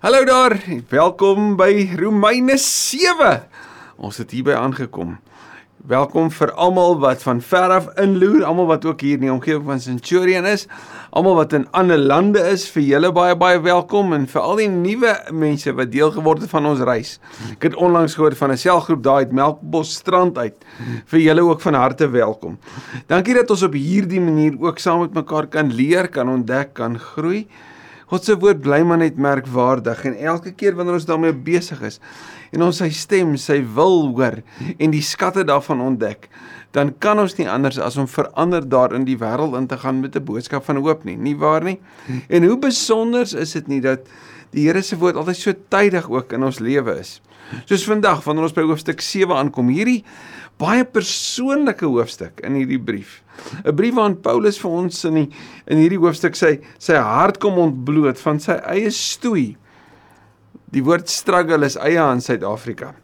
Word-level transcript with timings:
Hallo 0.00 0.24
daar. 0.24 0.54
Welkom 0.88 1.58
by 1.60 1.90
Romeine 2.00 2.54
7. 2.56 3.42
Ons 4.00 4.16
het 4.16 4.30
hierby 4.32 4.54
aangekom. 4.56 5.18
Welkom 5.92 6.30
vir 6.32 6.54
almal 6.56 6.96
wat 7.02 7.20
van 7.20 7.42
ver 7.44 7.74
af 7.74 7.90
inloer, 8.00 8.46
almal 8.48 8.70
wat 8.70 8.86
ook 8.88 9.04
hier 9.04 9.18
in 9.18 9.26
die 9.26 9.32
omgewing 9.32 9.66
van 9.68 9.82
Centurion 9.84 10.48
is, 10.48 10.64
almal 11.12 11.36
wat 11.36 11.52
in 11.52 11.68
ander 11.76 12.00
lande 12.00 12.40
is, 12.48 12.64
vir 12.72 12.86
julle 12.86 13.12
baie 13.12 13.36
baie 13.36 13.60
welkom 13.60 14.16
en 14.16 14.24
vir 14.24 14.40
al 14.40 14.62
die 14.62 14.72
nuwe 14.72 15.12
mense 15.36 15.76
wat 15.76 15.92
deel 15.92 16.16
geword 16.16 16.46
het 16.46 16.56
van 16.56 16.72
ons 16.72 16.80
reis. 16.88 17.18
Ek 17.52 17.68
het 17.68 17.76
onlangs 17.76 18.16
gehoor 18.16 18.38
van 18.40 18.56
'n 18.56 18.62
selgroep 18.64 19.02
daai 19.04 19.28
uit 19.28 19.36
Melkbos 19.36 19.98
strand 20.00 20.38
uit. 20.38 20.56
Vir 21.12 21.20
julle 21.20 21.44
ook 21.44 21.60
van 21.60 21.74
harte 21.74 22.08
welkom. 22.08 22.56
Dankie 23.06 23.34
dat 23.34 23.50
ons 23.50 23.68
op 23.68 23.76
hierdie 23.76 24.20
manier 24.20 24.56
ook 24.60 24.78
saam 24.78 25.00
met 25.00 25.12
mekaar 25.12 25.46
kan 25.46 25.68
leer, 25.68 26.08
kan 26.08 26.28
ontdek, 26.28 26.72
kan 26.72 26.98
groei. 26.98 27.48
God 28.10 28.26
se 28.26 28.34
woord 28.42 28.62
bly 28.64 28.80
maar 28.82 28.98
net 28.98 29.18
merkwaardig 29.22 30.02
en 30.08 30.16
elke 30.18 30.50
keer 30.58 30.74
wanneer 30.74 30.98
ons 30.98 31.06
daarmee 31.06 31.34
besig 31.46 31.78
is 31.86 32.00
en 32.50 32.64
ons 32.66 32.80
sy 32.82 32.88
stem, 32.90 33.36
sy 33.38 33.60
wil 33.76 34.08
hoor 34.16 34.40
en 34.76 34.90
die 34.90 35.04
skatte 35.06 35.44
daarvan 35.46 35.82
ontdek, 35.84 36.26
dan 36.74 36.90
kan 36.98 37.22
ons 37.22 37.36
nie 37.38 37.46
anders 37.50 37.78
as 37.78 37.98
om 38.02 38.08
verander 38.10 38.66
daar 38.66 38.94
in 38.98 39.06
die 39.06 39.18
wêreld 39.18 39.54
in 39.58 39.68
te 39.70 39.78
gaan 39.78 40.00
met 40.02 40.16
'n 40.16 40.24
boodskap 40.24 40.64
van 40.64 40.82
hoop 40.82 41.04
nie, 41.04 41.16
nie 41.16 41.36
waar 41.36 41.62
nie? 41.62 41.78
En 42.28 42.42
hoe 42.42 42.58
besonder 42.58 43.22
is 43.22 43.52
dit 43.52 43.68
nie 43.68 43.80
dat 43.80 44.00
die 44.50 44.66
Here 44.66 44.82
se 44.82 44.96
woord 44.96 45.16
altyd 45.16 45.36
so 45.36 45.52
tydig 45.68 46.10
ook 46.10 46.32
in 46.32 46.42
ons 46.42 46.58
lewe 46.58 46.98
is. 46.98 47.20
Soos 47.66 47.84
vandag 47.84 48.24
wanneer 48.24 48.42
ons 48.42 48.54
by 48.54 48.62
hoofstuk 48.62 49.00
7 49.00 49.36
aankom, 49.36 49.68
hierdie 49.68 50.04
baie 50.60 50.84
persoonlike 50.84 51.86
hoofstuk 51.88 52.42
in 52.44 52.58
hierdie 52.58 52.80
brief. 52.80 53.20
'n 53.64 53.74
Brief 53.76 53.94
waarin 53.96 54.18
Paulus 54.20 54.58
vir 54.60 54.70
ons 54.70 55.04
in 55.08 55.14
die 55.22 55.28
in 55.66 55.80
hierdie 55.80 56.00
hoofstuk 56.00 56.36
sy 56.36 56.58
sy 56.78 56.98
hart 57.00 57.40
kom 57.40 57.58
ontbloot 57.58 58.20
van 58.20 58.40
sy 58.40 58.58
eie 58.68 58.90
stoei. 58.90 59.56
Die 60.70 60.84
woord 60.84 61.08
struggle 61.08 61.66
is 61.66 61.78
eie 61.80 61.98
aan 61.98 62.20
Suid-Afrika. 62.20 62.94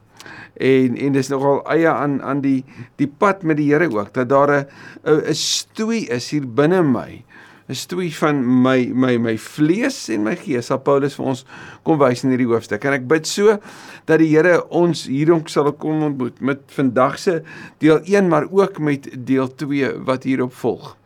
En 0.57 0.97
en 0.97 1.13
dis 1.13 1.29
nogal 1.29 1.63
eie 1.73 1.89
aan 1.91 2.21
aan 2.23 2.41
die 2.41 2.65
die 2.97 3.09
pad 3.09 3.43
met 3.43 3.57
die 3.57 3.73
Here 3.73 3.89
ook 3.91 4.13
dat 4.15 4.29
daar 4.29 4.51
'n 4.51 4.67
'n 5.05 5.35
stoei 5.35 6.07
is 6.09 6.31
hier 6.31 6.47
binne 6.47 6.83
my 6.83 7.25
'n 7.69 7.75
stoei 7.75 8.11
van 8.15 8.63
my 8.63 8.91
my 8.95 9.17
my 9.19 9.37
vlees 9.39 10.09
en 10.09 10.23
my 10.23 10.37
gees 10.37 10.67
sal 10.71 10.79
Paulus 10.79 11.17
vir 11.19 11.27
ons 11.27 11.45
kom 11.83 11.99
wys 11.99 12.23
in 12.23 12.31
hierdie 12.31 12.47
hoofstuk. 12.47 12.85
En 12.85 12.95
ek 12.95 13.09
bid 13.09 13.27
so 13.27 13.59
dat 14.07 14.21
die 14.23 14.31
Here 14.31 14.61
ons 14.71 15.07
hierom 15.11 15.47
sal 15.51 15.73
kom 15.73 16.05
ontmoet 16.07 16.41
met 16.41 16.63
vandag 16.77 17.19
se 17.19 17.43
deel 17.83 17.99
1 18.05 18.29
maar 18.29 18.47
ook 18.51 18.79
met 18.79 19.09
deel 19.27 19.49
2 19.49 20.05
wat 20.07 20.25
hierop 20.25 20.55
volg. 20.55 20.97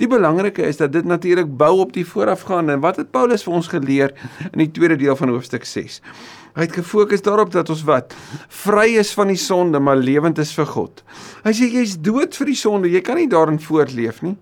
Die 0.00 0.08
belangrike 0.08 0.64
is 0.66 0.80
dat 0.80 0.92
dit 0.92 1.04
natuurlik 1.04 1.56
bou 1.56 1.78
op 1.84 1.92
die 1.92 2.06
voorafgaande 2.06 2.72
en 2.72 2.80
wat 2.80 2.96
het 2.96 3.10
Paulus 3.10 3.44
vir 3.46 3.54
ons 3.54 3.68
geleer 3.68 4.14
in 4.52 4.58
die 4.64 4.70
tweede 4.70 4.96
deel 4.96 5.16
van 5.16 5.28
hoofstuk 5.28 5.64
6. 5.64 6.00
Hy 6.56 6.66
het 6.66 6.76
gefokus 6.78 7.22
daarop 7.26 7.52
dat 7.54 7.70
ons 7.70 7.84
wat 7.88 8.14
vry 8.62 8.86
is 9.00 9.12
van 9.16 9.32
die 9.32 9.40
sonde, 9.40 9.80
maar 9.80 9.98
lewend 10.00 10.38
is 10.38 10.52
vir 10.56 10.66
God. 10.66 11.02
Hy 11.44 11.52
sê 11.56 11.68
jy's 11.72 11.96
dood 12.02 12.36
vir 12.38 12.50
die 12.52 12.58
sonde, 12.58 12.90
jy 12.92 13.02
kan 13.04 13.20
nie 13.20 13.28
daarin 13.30 13.60
voortleef 13.62 14.22
nie. 14.26 14.36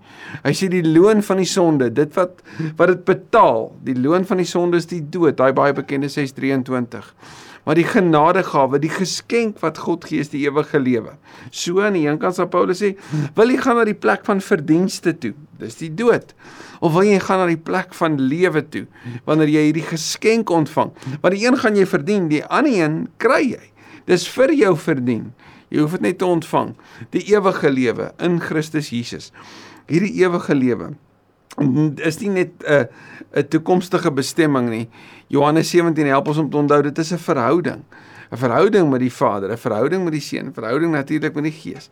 Hy 0.44 0.54
sê 0.56 0.70
die 0.72 0.84
loon 0.86 1.22
van 1.26 1.42
die 1.42 1.48
sonde, 1.50 1.90
dit 1.90 2.14
wat 2.16 2.42
wat 2.78 2.92
dit 2.92 3.02
betaal, 3.08 3.70
die 3.86 3.96
loon 3.98 4.24
van 4.28 4.40
die 4.42 4.48
sonde 4.48 4.80
is 4.80 4.88
die 4.90 5.02
dood, 5.02 5.36
daai 5.40 5.52
baie 5.56 5.76
bekende 5.76 6.10
6:23 6.12 7.12
maar 7.66 7.74
die 7.74 7.86
genadegawe, 7.86 8.78
die 8.78 8.92
geskenk 8.92 9.58
wat 9.64 9.80
God 9.82 10.06
gee 10.06 10.22
is 10.22 10.30
die 10.30 10.44
ewige 10.46 10.78
lewe. 10.78 11.16
So 11.50 11.82
aan 11.82 11.96
die 11.98 12.04
een 12.06 12.20
kant 12.22 12.38
sal 12.38 12.46
Paulus 12.50 12.78
sê, 12.78 12.92
wil 13.34 13.50
jy 13.50 13.58
gaan 13.64 13.80
na 13.80 13.86
die 13.88 13.96
plek 13.98 14.22
van 14.28 14.42
verdienste 14.44 15.16
toe? 15.18 15.32
Dis 15.58 15.80
die 15.80 15.90
dood. 15.90 16.30
Of 16.78 16.94
wil 16.94 17.08
jy 17.08 17.18
gaan 17.24 17.42
na 17.42 17.48
die 17.50 17.58
plek 17.58 17.96
van 17.98 18.20
lewe 18.22 18.62
toe 18.70 18.84
wanneer 19.26 19.50
jy 19.50 19.64
hierdie 19.70 19.86
geskenk 19.88 20.52
ontvang? 20.54 20.92
Want 21.24 21.34
die 21.34 21.42
een 21.42 21.58
gaan 21.58 21.78
jy 21.78 21.88
verdien, 21.90 22.28
die 22.30 22.44
ander 22.46 22.76
een 22.76 23.00
kry 23.22 23.42
jy. 23.56 23.64
Dis 24.06 24.28
vir 24.30 24.54
jou 24.54 24.76
verdien. 24.78 25.32
Jy 25.74 25.82
hoef 25.82 25.96
dit 25.98 26.06
net 26.06 26.20
te 26.20 26.28
ontvang. 26.28 26.76
Die 27.10 27.24
ewige 27.32 27.72
lewe 27.74 28.12
in 28.22 28.38
Christus 28.44 28.92
Jesus. 28.94 29.32
Hierdie 29.90 30.14
ewige 30.22 30.54
lewe 30.54 30.92
is 32.04 32.18
nie 32.20 32.30
net 32.30 32.50
'n 32.64 32.88
'n 33.36 33.48
toekomstige 33.48 34.10
bestemming 34.12 34.68
nie. 34.68 34.88
Johannes 35.28 35.70
17 35.70 36.06
help 36.06 36.28
ons 36.28 36.38
om 36.38 36.50
te 36.50 36.56
onthou 36.56 36.82
dit 36.82 36.98
is 36.98 37.12
'n 37.12 37.18
verhouding. 37.18 37.84
'n 38.30 38.36
Verhouding 38.36 38.90
met 38.90 39.00
die 39.00 39.12
Vader, 39.12 39.50
'n 39.50 39.58
verhouding 39.58 40.04
met 40.04 40.12
die 40.12 40.20
Seun, 40.20 40.46
'n 40.46 40.52
verhouding 40.52 40.92
natuurlik 40.92 41.34
met 41.34 41.44
die 41.44 41.52
Gees. 41.52 41.90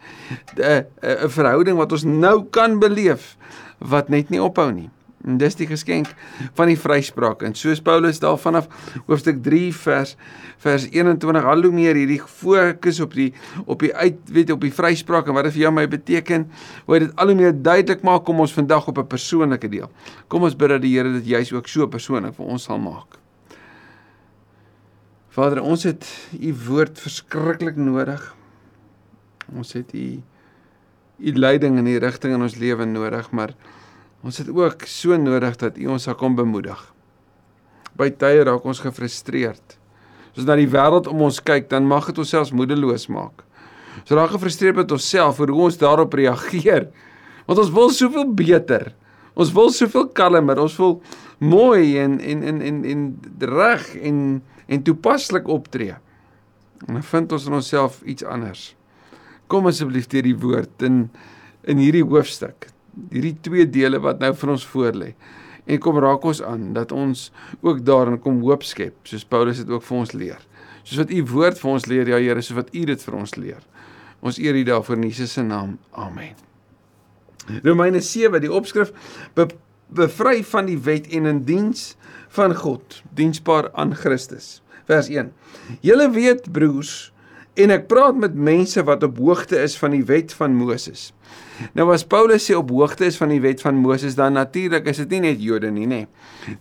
'n 0.56 0.86
'n 1.02 1.30
verhouding 1.30 1.76
wat 1.76 1.92
ons 1.92 2.04
nou 2.04 2.44
kan 2.50 2.78
beleef 2.78 3.36
wat 3.78 4.08
net 4.08 4.30
nie 4.30 4.42
ophou 4.42 4.72
nie. 4.72 4.90
En 5.24 5.38
dis 5.40 5.56
die 5.56 5.66
geskenk 5.66 6.10
van 6.56 6.68
die 6.68 6.76
vryspraak. 6.78 7.42
En 7.46 7.54
soos 7.56 7.80
Paulus 7.80 8.20
daar 8.20 8.36
vanaf 8.38 8.68
hoofstuk 9.06 9.40
3 9.42 9.70
vers 9.74 10.16
vers 10.64 10.84
21 10.90 11.44
al 11.48 11.64
hoe 11.64 11.72
meer 11.72 11.96
hierdie 11.96 12.20
fokus 12.20 13.00
op 13.00 13.16
die 13.16 13.30
op 13.64 13.80
die 13.80 13.94
uit 13.94 14.20
weet 14.36 14.52
op 14.52 14.60
die 14.64 14.72
vryspraak 14.72 15.28
en 15.28 15.36
wat 15.36 15.48
dit 15.48 15.56
vir 15.56 15.64
jou 15.66 15.72
my 15.72 15.86
beteken, 15.88 16.46
hoe 16.84 17.00
dit 17.06 17.16
al 17.16 17.32
hoe 17.32 17.38
meer 17.40 17.56
duidelik 17.56 18.04
maak 18.04 18.24
kom 18.28 18.44
ons 18.44 18.52
vandag 18.52 18.88
op 18.92 18.98
'n 18.98 19.06
persoonlike 19.06 19.68
deel. 19.68 19.90
Kom 20.28 20.42
ons 20.42 20.56
bid 20.56 20.68
dat 20.68 20.82
die 20.82 20.94
Here 20.94 21.12
dit 21.12 21.26
juis 21.26 21.52
ook 21.52 21.68
so 21.68 21.86
persoonlik 21.88 22.34
vir 22.34 22.46
ons 22.46 22.62
sal 22.62 22.78
maak. 22.78 23.18
Vader, 25.34 25.62
ons 25.62 25.82
het 25.82 26.06
u 26.40 26.54
woord 26.68 27.00
verskriklik 27.00 27.76
nodig. 27.76 28.34
Ons 29.56 29.72
het 29.72 29.94
u 29.94 30.22
u 31.18 31.32
leiding 31.32 31.78
in 31.78 31.84
die 31.84 31.98
rigting 31.98 32.34
in 32.34 32.42
ons 32.42 32.56
lewe 32.56 32.84
nodig, 32.84 33.30
maar 33.30 33.54
Ons 34.24 34.40
het 34.40 34.48
ook 34.48 34.86
so 34.88 35.16
nodig 35.20 35.56
dat 35.60 35.76
U 35.76 35.90
ons 35.92 36.06
sal 36.08 36.16
kom 36.16 36.32
bemoedig. 36.36 36.80
By 38.00 38.08
tye 38.16 38.46
raak 38.48 38.64
ons 38.64 38.80
gefrustreerd. 38.80 39.76
As 40.32 40.40
ons 40.40 40.48
na 40.48 40.56
die 40.56 40.70
wêreld 40.70 41.10
om 41.10 41.26
ons 41.26 41.42
kyk, 41.44 41.68
dan 41.68 41.84
mag 41.86 42.08
dit 42.08 42.20
ons 42.22 42.32
selfs 42.32 42.54
moedeloos 42.56 43.04
maak. 43.12 43.44
Ons 44.00 44.14
raak 44.16 44.32
gefrustreerd 44.32 44.80
met 44.80 44.96
onsself 44.96 45.42
oor 45.42 45.52
hoe 45.52 45.66
ons 45.68 45.78
daarop 45.78 46.16
reageer. 46.16 46.88
Want 47.44 47.60
ons 47.60 47.72
wil 47.76 47.92
soveel 47.92 48.32
beter. 48.32 48.94
Ons 49.36 49.52
wil 49.52 49.68
soveel 49.74 50.08
kalmer, 50.16 50.56
ons 50.62 50.74
wil 50.80 50.96
mooi 51.44 51.98
en 52.00 52.16
en 52.16 52.42
en 52.48 52.60
en 52.64 52.82
en 52.94 53.06
reg 53.52 53.88
en 54.00 54.18
en 54.64 54.84
toepaslik 54.88 55.50
optree. 55.52 55.98
En 56.88 56.96
dan 56.96 57.04
vind 57.04 57.32
ons 57.36 57.48
in 57.50 57.60
onsself 57.60 58.00
iets 58.08 58.24
anders. 58.24 58.70
Kom 59.52 59.68
asseblief 59.68 60.08
deur 60.08 60.24
die 60.24 60.38
woord 60.38 60.86
in 60.88 61.10
in 61.68 61.80
hierdie 61.80 62.04
hoofstuk 62.04 62.72
hierdie 63.10 63.36
twee 63.44 63.66
dele 63.66 64.00
wat 64.02 64.20
nou 64.22 64.32
vir 64.34 64.54
ons 64.56 64.66
voorlê. 64.72 65.12
En 65.64 65.80
kom 65.80 65.98
raak 66.02 66.24
ons 66.28 66.42
aan 66.44 66.72
dat 66.76 66.92
ons 66.92 67.30
ook 67.64 67.84
daarin 67.84 68.18
kom 68.20 68.42
hoop 68.44 68.64
skep, 68.66 68.96
soos 69.08 69.24
Paulus 69.24 69.62
dit 69.62 69.70
ook 69.72 69.84
vir 69.84 69.98
ons 69.98 70.12
leer. 70.12 70.42
Soos 70.84 71.00
wat 71.00 71.12
u 71.12 71.22
woord 71.32 71.60
vir 71.60 71.70
ons 71.70 71.86
leer, 71.88 72.10
ja 72.12 72.20
Here, 72.20 72.42
soos 72.42 72.58
wat 72.58 72.74
u 72.76 72.84
dit 72.90 73.06
vir 73.06 73.16
ons 73.16 73.36
leer. 73.40 73.62
Ons 74.24 74.40
eer 74.40 74.56
u 74.56 74.64
daarvoor 74.64 75.00
in 75.00 75.08
Jesus 75.08 75.32
se 75.36 75.44
naam. 75.44 75.78
Amen. 75.92 76.36
Romeine 77.64 78.00
7, 78.00 78.40
die 78.40 78.52
opskrif 78.52 78.92
be, 79.36 79.48
bevry 79.92 80.42
van 80.48 80.68
die 80.68 80.78
wet 80.80 81.08
en 81.12 81.28
in 81.28 81.42
diens 81.48 81.94
van 82.36 82.54
God, 82.56 83.00
diensbaar 83.16 83.70
aan 83.72 83.94
Christus. 83.96 84.60
Vers 84.88 85.08
1. 85.08 85.30
Julle 85.84 86.10
weet 86.12 86.50
broers, 86.52 87.13
en 87.54 87.70
ek 87.74 87.86
praat 87.90 88.16
met 88.18 88.34
mense 88.34 88.82
wat 88.86 89.04
op 89.06 89.18
hoogte 89.22 89.60
is 89.62 89.76
van 89.78 89.94
die 89.94 90.04
wet 90.08 90.34
van 90.34 90.54
Moses. 90.58 91.12
Nou 91.78 91.86
as 91.94 92.02
Paulus 92.06 92.48
sê 92.48 92.56
op 92.58 92.72
hoogte 92.74 93.06
is 93.06 93.16
van 93.20 93.30
die 93.30 93.40
wet 93.44 93.62
van 93.62 93.78
Moses, 93.78 94.16
dan 94.18 94.34
natuurlik 94.34 94.88
is 94.90 94.98
dit 95.04 95.14
nie 95.14 95.22
net 95.28 95.42
Jode 95.42 95.70
nie, 95.74 95.86
nê. 95.86 96.00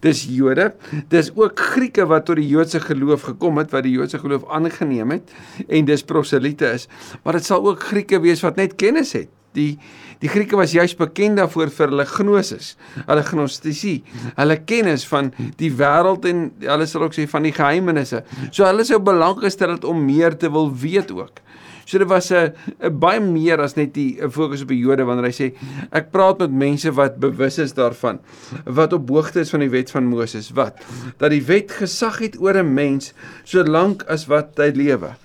Dis 0.05 0.23
Jode, 0.29 0.69
dis 1.09 1.31
ook 1.33 1.59
Grieke 1.73 2.05
wat 2.09 2.27
tot 2.29 2.37
die 2.37 2.47
Joodse 2.47 2.81
geloof 2.83 3.25
gekom 3.31 3.57
het, 3.61 3.73
wat 3.73 3.87
die 3.87 3.95
Joodse 3.95 4.21
geloof 4.21 4.45
aangeneem 4.53 5.15
het 5.17 5.33
en 5.67 5.89
dis 5.89 6.05
proselite 6.05 6.69
is. 6.77 6.87
Maar 7.23 7.41
dit 7.41 7.49
sal 7.49 7.65
ook 7.65 7.89
Grieke 7.89 8.21
wees 8.23 8.43
wat 8.45 8.61
net 8.61 8.77
kennis 8.77 9.15
het. 9.17 9.31
Die 9.57 9.77
die 10.19 10.29
Grieke 10.29 10.57
was 10.59 10.71
juis 10.75 10.95
bekend 10.95 11.37
daarvoor 11.37 11.69
vir 11.69 11.93
hulle 11.93 12.05
gnosis, 12.05 12.75
hulle 13.07 13.23
gnostisie, 13.23 14.03
hulle 14.37 14.57
kennis 14.65 15.07
van 15.09 15.31
die 15.57 15.71
wêreld 15.71 16.25
en 16.29 16.51
hulle 16.59 16.87
sal 16.89 17.07
ook 17.07 17.15
sê 17.17 17.27
van 17.29 17.43
die 17.43 17.55
geheimenisse. 17.55 18.23
So 18.51 18.65
hulle 18.65 18.85
sou 18.85 18.99
belang 18.99 19.39
gestel 19.41 19.75
het 19.75 19.85
om 19.85 20.05
meer 20.05 20.37
te 20.37 20.51
wil 20.51 20.71
weet 20.71 21.11
ook. 21.11 21.43
So 21.85 21.99
dit 21.99 22.07
was 22.07 22.31
'n 22.31 22.53
baie 22.99 23.19
meer 23.19 23.59
as 23.59 23.75
net 23.75 23.93
die 23.93 24.17
fokus 24.29 24.61
op 24.61 24.69
die 24.69 24.79
Jode 24.79 25.03
wanneer 25.03 25.25
hy 25.25 25.35
sê 25.35 25.53
ek 25.91 26.11
praat 26.11 26.39
met 26.39 26.51
mense 26.51 26.91
wat 26.91 27.19
bewus 27.19 27.59
is 27.59 27.73
daarvan 27.73 28.19
wat 28.65 28.93
op 28.93 29.09
hoogte 29.09 29.39
is 29.39 29.49
van 29.49 29.59
die 29.59 29.69
wet 29.69 29.91
van 29.91 30.05
Moses 30.05 30.51
wat 30.51 30.79
dat 31.17 31.31
die 31.31 31.43
wet 31.43 31.71
gesag 31.71 32.19
het 32.19 32.39
oor 32.39 32.55
'n 32.57 32.73
mens 32.73 33.13
solank 33.43 34.03
as 34.07 34.27
wat 34.27 34.57
hy 34.57 34.71
lewe. 34.71 35.15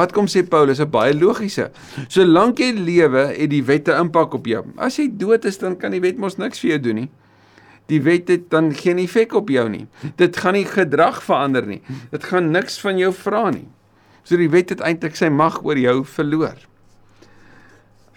Wat 0.00 0.14
kom 0.16 0.28
sê 0.32 0.40
Paulus? 0.48 0.80
'n 0.80 0.88
Baie 0.88 1.12
logiese. 1.14 1.70
Solank 2.08 2.58
jy 2.58 2.72
lewe, 2.72 3.24
het 3.36 3.50
die 3.52 3.64
wette 3.64 3.92
impak 3.92 4.34
op 4.34 4.46
jou. 4.46 4.64
As 4.76 4.96
jy 4.96 5.10
dood 5.12 5.44
is, 5.44 5.58
dan 5.58 5.76
kan 5.76 5.92
die 5.92 6.00
wet 6.00 6.16
mos 6.16 6.38
niks 6.38 6.60
vir 6.60 6.70
jou 6.70 6.80
doen 6.88 7.02
nie. 7.04 7.10
Die 7.90 8.00
wet 8.00 8.28
het 8.28 8.48
dan 8.50 8.72
geen 8.72 8.98
effek 8.98 9.34
op 9.34 9.50
jou 9.50 9.68
nie. 9.68 9.86
Dit 10.16 10.36
gaan 10.36 10.54
nie 10.54 10.64
gedrag 10.64 11.22
verander 11.22 11.66
nie. 11.66 11.82
Dit 12.10 12.24
gaan 12.24 12.50
niks 12.50 12.80
van 12.80 12.98
jou 12.98 13.12
vra 13.12 13.50
nie. 13.50 13.68
So 14.24 14.36
die 14.36 14.48
wet 14.48 14.70
het 14.70 14.80
eintlik 14.80 15.16
sy 15.16 15.28
mag 15.28 15.60
oor 15.64 15.76
jou 15.76 16.04
verloor. 16.04 16.56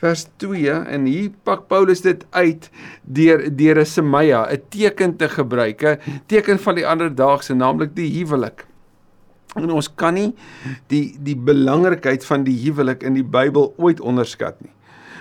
vers 0.03 0.25
2 0.43 0.71
en 0.91 1.05
hier 1.07 1.29
pak 1.47 1.69
Paulus 1.71 2.01
dit 2.03 2.25
uit 2.35 2.69
deur 3.03 3.39
deur 3.55 3.79
'n 3.79 3.85
semaya, 3.85 4.41
'n 4.51 4.61
teken 4.69 5.15
te 5.15 5.29
gebruik, 5.29 5.83
'n 5.83 5.99
teken 6.27 6.59
van 6.59 6.75
die 6.75 6.87
anderdaagse, 6.87 7.53
naamlik 7.53 7.95
die 7.95 8.11
huwelik. 8.19 8.65
En 9.59 9.71
ons 9.71 9.89
kan 9.95 10.15
nie 10.17 10.31
die 10.91 11.15
die 11.21 11.35
belangrikheid 11.37 12.25
van 12.25 12.45
die 12.47 12.57
huwelik 12.65 13.03
in 13.03 13.17
die 13.17 13.25
Bybel 13.25 13.73
ooit 13.77 14.01
onderskat 14.01 14.61
nie. 14.61 14.71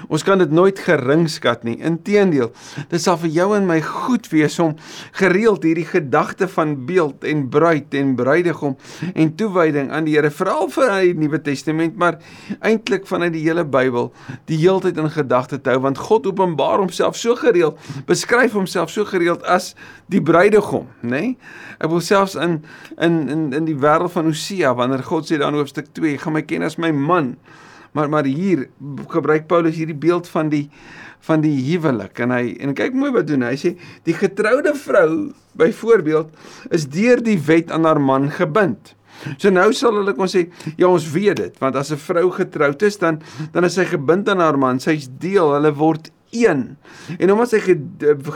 Ons 0.09 0.25
kan 0.27 0.41
dit 0.41 0.51
nooit 0.51 0.79
geringskat 0.79 1.65
nie. 1.67 1.77
Inteendeel, 1.85 2.51
dit 2.91 3.03
sal 3.03 3.19
vir 3.23 3.33
jou 3.35 3.49
en 3.57 3.67
my 3.69 3.79
goed 3.85 4.29
wees 4.33 4.59
om 4.63 4.75
gereeld 5.19 5.67
hierdie 5.67 5.87
gedagte 5.89 6.49
van 6.51 6.75
beeld 6.89 7.27
en 7.29 7.45
bruid 7.53 7.95
en 7.99 8.15
bruidegom 8.19 8.77
en 9.15 9.35
toewyding 9.39 9.91
aan 9.93 10.09
die 10.09 10.17
Here 10.17 10.31
veral 10.31 10.69
vir 10.73 10.93
die 10.93 11.15
Nuwe 11.17 11.41
Testament, 11.43 11.97
maar 11.97 12.19
eintlik 12.61 13.07
vanuit 13.09 13.33
die 13.35 13.45
hele 13.47 13.65
Bybel 13.65 14.11
die 14.51 14.59
heeltyd 14.61 14.99
in 15.01 15.11
gedagte 15.13 15.61
te 15.61 15.73
hou 15.73 15.83
want 15.87 16.01
God 16.03 16.27
openbaar 16.29 16.83
homself 16.83 17.17
so 17.19 17.37
gereeld, 17.39 17.81
beskryf 18.09 18.57
homself 18.57 18.93
so 18.93 19.07
gereeld 19.09 19.43
as 19.49 19.73
die 20.13 20.21
bruidegom, 20.23 20.89
nê? 21.01 21.11
Nee? 21.11 21.35
Ek 21.83 21.91
wil 21.91 22.03
selfs 22.05 22.37
in 22.39 22.61
in 23.03 23.29
in 23.33 23.49
in 23.57 23.67
die 23.67 23.79
wêreld 23.79 24.13
van 24.15 24.29
Hosea 24.29 24.75
wanneer 24.79 25.03
God 25.07 25.29
sê 25.29 25.41
dan 25.41 25.57
hoofstuk 25.57 25.91
2, 25.97 26.19
gaan 26.23 26.37
my 26.37 26.45
ken 26.47 26.67
as 26.67 26.79
my 26.79 26.93
man 26.93 27.37
maar 27.93 28.09
maar 28.09 28.25
hier 28.25 28.69
gebruik 29.09 29.47
Paulus 29.47 29.77
hierdie 29.77 29.99
beeld 29.99 30.29
van 30.29 30.49
die 30.53 30.69
van 31.23 31.43
die 31.45 31.55
huwelik 31.71 32.19
en 32.25 32.35
hy 32.35 32.57
en 32.61 32.75
kyk 32.75 32.97
mooi 32.99 33.13
wat 33.15 33.29
doen 33.29 33.45
hy 33.47 33.55
sê 33.61 33.75
die 34.09 34.17
getroude 34.17 34.75
vrou 34.75 35.31
byvoorbeeld 35.59 36.33
is 36.75 36.89
deur 36.91 37.23
die 37.23 37.39
wet 37.47 37.71
aan 37.71 37.87
haar 37.87 38.01
man 38.01 38.31
gebind. 38.33 38.95
So 39.39 39.53
nou 39.53 39.69
sal 39.77 39.95
hulle 40.01 40.15
kon 40.19 40.31
sê 40.31 40.49
ja 40.81 40.89
ons 40.89 41.07
weet 41.13 41.39
dit 41.39 41.61
want 41.63 41.77
as 41.77 41.93
'n 41.93 42.01
vrou 42.01 42.31
getroud 42.31 42.83
is 42.83 42.99
dan 42.99 43.21
dan 43.53 43.65
is 43.65 43.75
sy 43.79 43.85
gebind 43.85 44.29
aan 44.29 44.41
haar 44.41 44.59
man 44.59 44.81
sy's 44.81 45.09
deel 45.09 45.53
hulle 45.55 45.73
word 45.75 46.11
een. 46.33 46.77
En 47.19 47.33
omdat 47.33 47.53
sy 47.53 47.61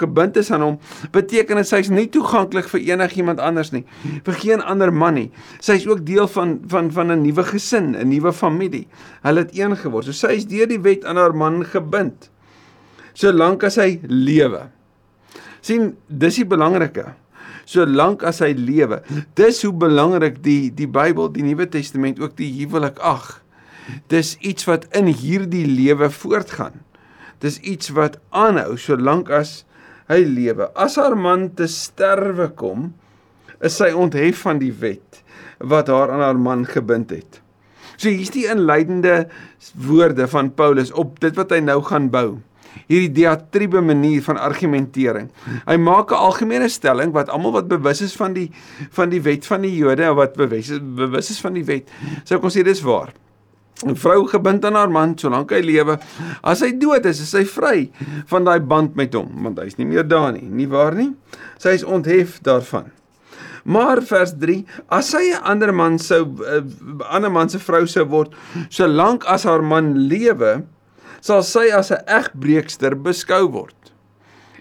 gebind 0.00 0.36
is 0.36 0.50
aan 0.52 0.62
hom, 0.64 0.78
beteken 1.14 1.60
dit 1.60 1.68
sy's 1.68 1.90
nie 1.92 2.06
toeganklik 2.12 2.68
vir 2.70 2.84
enigiemand 2.92 3.40
anders 3.42 3.72
nie, 3.74 3.84
vir 4.26 4.38
geen 4.42 4.62
ander 4.62 4.92
man 4.92 5.16
nie. 5.16 5.28
Sy's 5.64 5.88
ook 5.88 6.04
deel 6.06 6.28
van 6.28 6.58
van 6.68 6.92
van 6.92 7.12
'n 7.12 7.22
nuwe 7.24 7.44
gesin, 7.44 7.96
'n 7.96 8.08
nuwe 8.08 8.32
familie. 8.32 8.86
Hulle 9.22 9.40
het 9.40 9.58
een 9.58 9.76
geword. 9.76 10.04
So 10.04 10.12
sy 10.12 10.36
is 10.36 10.46
deur 10.46 10.68
die 10.68 10.80
wet 10.80 11.04
aan 11.04 11.16
haar 11.16 11.34
man 11.34 11.64
gebind. 11.64 12.30
Solank 13.14 13.64
as 13.64 13.76
hy 13.76 14.00
lewe. 14.06 14.68
sien, 15.66 15.96
dis 16.06 16.36
die 16.36 16.46
belangrike. 16.46 17.14
Solank 17.66 18.22
as 18.22 18.38
hy 18.38 18.52
lewe. 18.54 19.02
Dis 19.34 19.62
hoe 19.66 19.72
belangrik 19.72 20.38
die 20.44 20.70
die 20.70 20.86
Bybel, 20.86 21.32
die 21.32 21.42
Nuwe 21.42 21.66
Testament 21.68 22.20
ook 22.20 22.36
die 22.36 22.52
huwelik 22.60 22.98
ag. 22.98 23.42
Dis 24.10 24.36
iets 24.38 24.66
wat 24.66 24.86
in 24.94 25.10
hierdie 25.10 25.66
lewe 25.66 26.10
voortgaan. 26.10 26.85
Dis 27.44 27.58
iets 27.60 27.92
wat 27.96 28.18
aanhou 28.30 28.76
solank 28.80 29.30
as 29.30 29.64
hy 30.10 30.22
lewe. 30.24 30.70
As 30.74 30.96
haar 31.00 31.16
man 31.18 31.50
te 31.58 31.68
sterwe 31.70 32.48
kom, 32.56 32.92
is 33.60 33.78
sy 33.80 33.92
onthef 33.96 34.44
van 34.46 34.60
die 34.60 34.72
wet 34.72 35.22
wat 35.58 35.88
haar 35.88 36.12
aan 36.12 36.24
haar 36.24 36.40
man 36.40 36.66
gebind 36.68 37.12
het. 37.14 37.40
So 37.96 38.12
hier's 38.12 38.32
die 38.34 38.44
inleidende 38.52 39.24
woorde 39.86 40.28
van 40.28 40.52
Paulus 40.54 40.92
op 40.92 41.16
dit 41.22 41.36
wat 41.38 41.54
hy 41.54 41.62
nou 41.64 41.80
gaan 41.86 42.10
bou. 42.12 42.38
Hierdie 42.90 43.14
diatribe 43.22 43.80
manier 43.80 44.20
van 44.26 44.36
argumentering. 44.36 45.30
Hy 45.64 45.76
maak 45.80 46.12
'n 46.12 46.20
algemene 46.28 46.68
stelling 46.68 47.12
wat 47.12 47.32
almal 47.32 47.52
wat 47.52 47.68
bewus 47.68 48.02
is 48.04 48.16
van 48.16 48.34
die 48.36 48.50
van 48.92 49.08
die 49.08 49.22
wet 49.22 49.46
van 49.46 49.62
die 49.62 49.76
Jode 49.76 50.12
wat 50.14 50.36
bewus 50.36 50.70
is, 50.70 50.80
bewus 50.80 51.30
is 51.30 51.40
van 51.40 51.54
die 51.54 51.64
wet, 51.64 51.88
sou 52.24 52.38
kon 52.38 52.50
sê 52.50 52.62
dis 52.62 52.82
waar. 52.82 53.14
'n 53.84 53.94
vrou 53.94 54.24
gebind 54.28 54.64
aan 54.64 54.74
haar 54.74 54.90
man 54.90 55.18
solank 55.18 55.50
hy 55.52 55.60
lewe. 55.60 55.98
As 56.42 56.62
hy 56.64 56.72
dood 56.72 57.04
is, 57.06 57.20
is 57.20 57.32
hy 57.36 57.44
vry 57.44 57.90
van 58.30 58.44
daai 58.44 58.60
band 58.60 58.96
met 58.96 59.14
hom, 59.14 59.28
want 59.44 59.58
hy's 59.60 59.76
nie 59.76 59.88
meer 59.88 60.06
daar 60.06 60.32
nie, 60.32 60.46
nie 60.48 60.68
waar 60.70 60.94
nie? 60.96 61.12
Sy 61.58 61.76
is 61.76 61.84
onthef 61.84 62.40
daarvan. 62.46 62.88
Maar 63.66 64.00
vers 64.06 64.32
3, 64.38 64.64
as 64.88 65.10
sy 65.10 65.34
'n 65.34 65.42
ander 65.42 65.72
man 65.74 65.98
sou 65.98 66.24
'n 66.24 66.40
uh, 66.40 67.04
ander 67.10 67.30
man 67.30 67.48
se 67.48 67.58
vrou 67.58 67.86
sou 67.86 68.04
word, 68.04 68.32
solank 68.70 69.26
as 69.26 69.44
haar 69.44 69.62
man 69.62 70.08
lewe, 70.08 70.64
sal 71.20 71.42
sy 71.42 71.68
as 71.74 71.90
'n 71.90 72.00
egbreekster 72.06 72.94
beskou 72.94 73.50
word. 73.50 73.74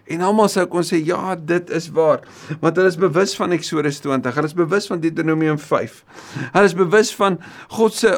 En 0.05 0.21
almal 0.21 0.49
sou 0.53 0.67
kon 0.69 0.85
sê 0.85 0.99
ja, 1.01 1.33
dit 1.33 1.71
is 1.73 1.87
waar, 1.95 2.21
want 2.61 2.77
hulle 2.77 2.91
is 2.91 2.97
bewus 3.01 3.31
van 3.39 3.55
Eksodus 3.55 3.97
20, 4.03 4.35
hulle 4.37 4.49
is 4.51 4.53
bewus 4.57 4.85
van 4.91 5.01
Deuteronomium 5.01 5.57
5. 5.57 5.95
Hulle 6.53 6.69
is 6.69 6.75
bewus 6.77 7.09
van 7.17 7.39
God 7.73 7.97
se 7.97 8.11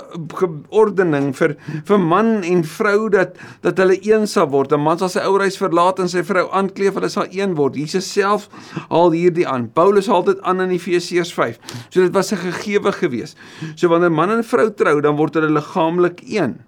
ordening 0.76 1.32
vir 1.38 1.56
vir 1.88 2.04
man 2.04 2.44
en 2.44 2.66
vrou 2.68 3.08
dat 3.14 3.40
dat 3.64 3.80
hulle 3.80 3.96
een 4.04 4.28
sal 4.28 4.52
word. 4.52 4.76
'n 4.76 4.84
Man 4.84 5.00
sal 5.00 5.14
sy 5.16 5.24
ou 5.24 5.38
reis 5.40 5.60
verlaat 5.60 6.04
en 6.04 6.12
sy 6.12 6.26
vrou 6.28 6.48
aankleef, 6.52 7.00
hulle 7.00 7.10
sal 7.10 7.32
een 7.32 7.56
word. 7.56 7.80
Jesus 7.80 8.12
self 8.12 8.50
haal 8.90 9.16
hierdie 9.16 9.48
aan. 9.48 9.72
Paulus 9.72 10.12
haal 10.12 10.24
dit 10.28 10.42
aan 10.44 10.62
in 10.68 10.76
Efesiërs 10.76 11.32
5. 11.34 11.60
So 11.90 12.02
dit 12.02 12.14
was 12.14 12.32
'n 12.34 12.44
gegewe 12.52 12.92
gewees. 12.92 13.36
So 13.76 13.88
wanneer 13.88 14.12
man 14.12 14.32
en 14.32 14.44
vrou 14.44 14.70
trou, 14.74 15.02
dan 15.02 15.16
word 15.16 15.34
hulle 15.34 15.50
liggaamlik 15.50 16.22
een. 16.28 16.60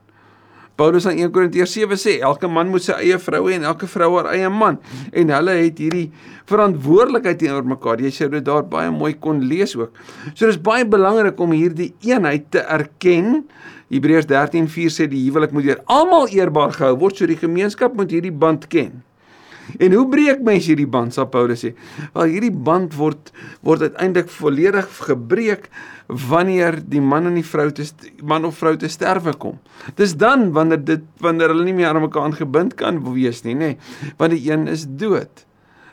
Paulus 0.80 1.04
in 1.10 1.18
1 1.20 1.34
Korintiërs 1.36 1.74
7 1.76 1.98
sê 2.00 2.14
elke 2.24 2.48
man 2.48 2.70
moet 2.72 2.86
sy 2.86 2.96
eie 3.04 3.18
vrou 3.20 3.42
hê 3.50 3.58
en 3.58 3.66
elke 3.68 3.88
vrou 3.92 4.14
haar 4.16 4.30
eie 4.31 4.48
man 4.54 4.78
en 5.12 5.34
hulle 5.36 5.56
het 5.58 5.81
hierdie 5.84 6.06
verantwoordelikheid 6.48 7.42
teenoor 7.42 7.68
mekaar. 7.68 8.00
Jy 8.00 8.14
sê 8.16 8.30
dit 8.31 8.46
daar 8.46 8.64
baie 8.64 8.94
mooi 8.96 9.12
kon 9.20 9.42
lees 9.50 9.76
ook. 9.76 9.92
So 10.31 10.48
dis 10.48 10.62
baie 10.70 10.88
belangrik 10.88 11.40
om 11.44 11.52
hierdie 11.52 11.92
eenheid 12.08 12.48
te 12.56 12.64
erken. 12.64 13.44
Hebreërs 13.92 14.30
13:4 14.30 14.96
sê 14.96 15.10
die 15.12 15.26
huwelik 15.26 15.52
moet 15.52 15.68
deur 15.68 15.84
almal 15.92 16.31
eerbaar 16.31 16.72
gehou 16.78 16.96
word, 17.04 17.20
so 17.20 17.28
die 17.28 17.40
gemeenskap 17.40 18.00
moet 18.00 18.16
hierdie 18.16 18.31
band 18.31 18.70
ken. 18.72 19.02
En 19.78 19.94
hoe 19.94 20.08
breek 20.10 20.42
mense 20.46 20.72
hierdie 20.72 20.90
band, 20.90 21.14
sal 21.14 21.28
Paulus 21.30 21.62
sê? 21.66 21.76
Wel 22.16 22.31
hierdie 22.34 22.54
band 22.54 22.96
word 22.98 23.34
word 23.66 23.84
uiteindelik 23.86 24.31
volledig 24.34 24.88
gebreek 25.06 25.68
wanneer 26.09 26.79
die 26.89 27.01
man 27.01 27.29
en 27.29 27.35
die 27.38 27.45
vrou 27.45 27.67
te 27.71 27.85
man 28.25 28.45
of 28.47 28.57
vrou 28.57 28.73
te 28.77 28.89
sterwe 28.89 29.35
kom. 29.38 29.59
Dis 29.95 30.15
dan 30.17 30.50
wanneer 30.56 30.81
dit 30.81 31.03
wanneer 31.21 31.53
hulle 31.53 31.67
nie 31.67 31.75
meer 31.77 31.94
aan 31.94 32.01
mekaar 32.01 32.33
gebind 32.33 32.73
kan 32.79 32.97
wees 33.13 33.44
nie, 33.45 33.56
nê? 33.56 33.75
Want 34.17 34.33
die 34.33 34.41
een 34.50 34.67
is 34.67 34.88
dood. 34.89 35.45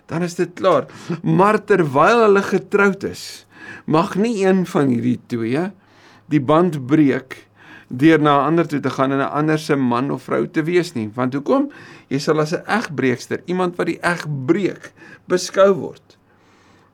Dan 0.08 0.24
is 0.24 0.38
dit 0.38 0.54
klaar. 0.56 0.86
Maar 1.22 1.60
terwyl 1.64 2.22
hulle 2.24 2.42
getroud 2.46 3.04
is, 3.04 3.44
mag 3.84 4.14
nie 4.16 4.46
een 4.46 4.64
van 4.66 4.88
hierdie 4.94 5.18
twee 5.28 5.66
die 6.32 6.40
band 6.40 6.80
breek 6.88 7.42
deur 7.86 8.18
na 8.18 8.40
'n 8.40 8.46
ander 8.46 8.66
toe 8.66 8.80
te 8.80 8.90
gaan 8.90 9.12
en 9.12 9.18
'n 9.18 9.30
ander 9.30 9.58
se 9.58 9.76
man 9.76 10.10
of 10.10 10.22
vrou 10.22 10.46
te 10.48 10.62
wees 10.62 10.94
nie. 10.94 11.10
Want 11.14 11.34
hoekom? 11.34 11.70
Jy 12.08 12.18
sal 12.18 12.40
as 12.40 12.52
'n 12.52 12.64
egbreekster, 12.66 13.42
iemand 13.46 13.76
wat 13.76 13.86
die 13.86 14.00
eg 14.00 14.26
breek, 14.46 14.92
beskou 15.26 15.72
word. 15.74 16.18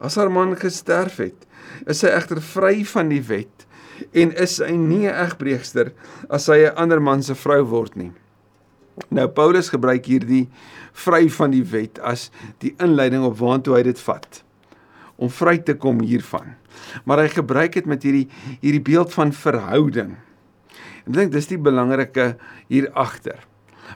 As 0.01 0.17
haar 0.17 0.31
man 0.31 0.57
gesterf 0.57 1.17
het, 1.17 1.47
is 1.87 2.03
sy 2.03 2.09
egter 2.09 2.41
vry 2.41 2.85
van 2.85 3.09
die 3.09 3.23
wet 3.29 3.67
en 4.13 4.33
is 4.33 4.57
sy 4.57 4.71
nie 4.71 5.07
'n 5.07 5.15
egbreekster 5.27 5.93
as 6.29 6.45
sy 6.45 6.65
'n 6.67 6.77
ander 6.77 7.01
man 7.01 7.23
se 7.23 7.35
vrou 7.35 7.63
word 7.65 7.97
nie. 7.97 8.13
Nou 9.11 9.29
Paulus 9.29 9.71
gebruik 9.71 10.07
hierdie 10.07 10.49
vry 10.93 11.29
van 11.29 11.51
die 11.51 11.65
wet 11.65 11.99
as 11.99 12.31
die 12.59 12.75
inleiding 12.79 13.25
op 13.25 13.39
waantoe 13.39 13.77
hy 13.77 13.83
dit 13.83 14.01
vat 14.01 14.43
om 15.17 15.31
vry 15.31 15.59
te 15.59 15.75
kom 15.75 16.01
hiervan. 16.01 16.57
Maar 17.05 17.19
hy 17.25 17.29
gebruik 17.29 17.73
dit 17.79 17.87
met 17.87 18.03
hierdie 18.03 18.29
hierdie 18.61 18.83
beeld 18.83 19.13
van 19.15 19.33
verhouding. 19.33 20.17
Ek 21.07 21.15
dink 21.15 21.33
dis 21.33 21.51
die 21.51 21.61
belangrike 21.61 22.37
hier 22.69 22.91
agter. 22.99 23.39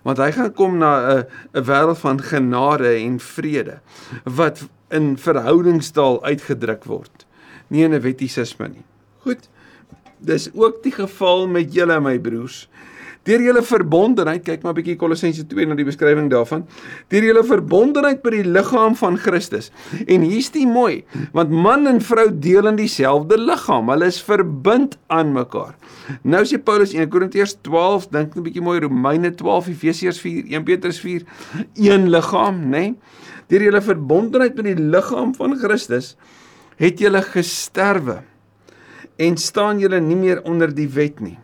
Want 0.06 0.21
hy 0.21 0.30
gaan 0.35 0.52
kom 0.54 0.78
na 0.78 0.92
'n 1.11 1.26
'n 1.54 1.64
wêreld 1.64 1.99
van 1.99 2.21
genade 2.21 2.95
en 3.00 3.18
vrede 3.18 3.80
wat 4.25 4.68
in 4.90 5.16
verhoudingstaal 5.16 6.23
uitgedruk 6.25 6.85
word, 6.85 7.26
nie 7.68 7.85
in 7.85 7.94
'n 7.94 8.00
wettisisme 8.00 8.68
nie. 8.68 8.85
Goed. 9.23 9.49
Dis 10.18 10.50
ook 10.54 10.82
die 10.82 10.92
geval 10.92 11.46
met 11.49 11.75
julle 11.75 12.00
my 12.00 12.18
broers. 12.18 12.68
Deur 13.26 13.42
julle 13.42 13.62
verbondenheid, 13.66 14.44
kyk 14.46 14.62
maar 14.62 14.73
'n 14.73 14.78
bietjie 14.78 14.96
Kolossense 14.96 15.46
2 15.50 15.66
na 15.66 15.75
die 15.75 15.85
beskrywing 15.85 16.30
daarvan. 16.30 16.62
Deur 17.11 17.25
julle 17.25 17.42
verbondenheid 17.42 18.23
by 18.23 18.30
die 18.30 18.44
liggaam 18.44 18.94
van 18.94 19.18
Christus. 19.18 19.73
En 20.06 20.23
hier's 20.23 20.50
die 20.50 20.66
mooi, 20.66 21.04
want 21.32 21.50
man 21.50 21.87
en 21.87 22.00
vrou 22.00 22.30
deel 22.30 22.66
in 22.66 22.76
dieselfde 22.76 23.37
liggaam. 23.37 23.90
Hulle 23.90 24.06
is 24.06 24.23
verbind 24.23 24.96
aan 25.08 25.32
mekaar. 25.32 25.75
Nou 26.23 26.44
sê 26.44 26.62
Paulus 26.62 26.94
in 26.94 27.00
1 27.00 27.11
Korintiërs 27.11 27.56
12, 27.62 28.08
dink 28.11 28.37
'n 28.37 28.42
bietjie 28.42 28.62
mooi 28.62 28.78
Romeine 28.80 29.35
12, 29.35 29.68
Efesiërs 29.68 30.20
4, 30.20 30.44
1 30.46 30.62
Petrus 30.62 31.00
4, 31.00 31.23
een 31.75 32.08
liggaam, 32.08 32.61
né? 32.61 32.68
Nee? 32.70 32.94
Deur 33.49 33.62
julle 33.62 33.82
verbondenheid 33.82 34.54
by 34.54 34.62
die 34.62 34.78
liggaam 34.78 35.35
van 35.35 35.58
Christus 35.58 36.16
het 36.80 37.00
julle 37.00 37.23
gesterwe 37.25 38.21
en 39.16 39.37
staan 39.40 39.80
julle 39.80 40.00
nie 40.00 40.16
meer 40.18 40.42
onder 40.45 40.73
die 40.75 40.88
wet 40.92 41.21
nie. 41.25 41.38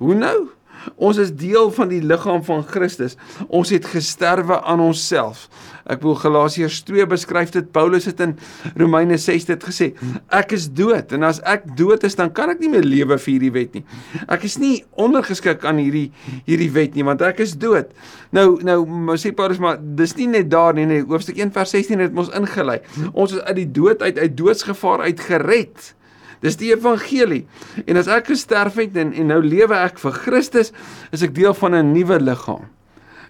Hoe 0.00 0.14
nou? 0.14 0.50
Ons 0.96 1.20
is 1.22 1.32
deel 1.36 1.70
van 1.74 1.90
die 1.90 2.02
liggaam 2.04 2.42
van 2.44 2.64
Christus. 2.66 3.16
Ons 3.48 3.72
het 3.74 3.86
gesterwe 3.88 4.60
aan 4.62 4.80
onsself. 4.80 5.48
Ek 5.90 6.02
wil 6.04 6.14
Galasiërs 6.18 6.82
2 6.86 7.06
beskryf 7.10 7.52
dit. 7.54 7.66
Paulus 7.74 8.06
het 8.08 8.20
in 8.22 8.36
Romeine 8.78 9.18
6 9.18 9.48
dit 9.48 9.66
gesê. 9.66 9.90
Ek 10.36 10.54
is 10.56 10.68
dood 10.76 11.12
en 11.16 11.26
as 11.26 11.40
ek 11.48 11.66
dood 11.78 12.04
is, 12.06 12.16
dan 12.18 12.32
kan 12.34 12.52
ek 12.52 12.62
nie 12.62 12.70
meer 12.72 12.86
lewe 12.86 13.18
vir 13.18 13.32
hierdie 13.32 13.52
wet 13.54 13.78
nie. 13.78 13.84
Ek 14.30 14.44
is 14.46 14.58
nie 14.60 14.84
ondergeskik 15.00 15.64
aan 15.68 15.80
hierdie 15.82 16.08
hierdie 16.46 16.70
wet 16.74 16.98
nie 16.98 17.06
want 17.06 17.24
ek 17.26 17.42
is 17.44 17.56
dood. 17.60 17.90
Nou 18.36 18.58
nou 18.64 18.82
sê 19.20 19.34
Paulus 19.36 19.60
maar 19.62 19.80
dis 19.80 20.14
nie 20.18 20.28
net 20.30 20.50
daar 20.52 20.76
nie, 20.76 20.86
nee, 20.88 21.06
hoofstuk 21.06 21.40
1 21.40 21.54
vers 21.56 21.74
16 21.74 22.04
het 22.06 22.18
ons 22.18 22.32
ingelei. 22.36 22.80
Ons 23.12 23.38
is 23.38 23.46
uit 23.48 23.58
die 23.64 23.70
dood 23.80 24.04
uit 24.04 24.18
uit 24.18 24.36
doodsgevaar 24.36 25.08
uit 25.08 25.26
gered. 25.26 25.94
Dis 26.40 26.56
die 26.56 26.72
evangelie. 26.72 27.44
En 27.86 28.00
as 28.00 28.08
ek 28.08 28.32
gesterf 28.32 28.78
het 28.80 28.96
en 28.96 29.12
en 29.12 29.26
nou 29.32 29.40
lewe 29.44 29.76
ek 29.76 29.98
vir 30.00 30.12
Christus, 30.12 30.72
is 31.12 31.22
ek 31.22 31.34
deel 31.36 31.54
van 31.54 31.74
'n 31.74 31.92
nuwe 31.92 32.20
liggaam. 32.20 32.68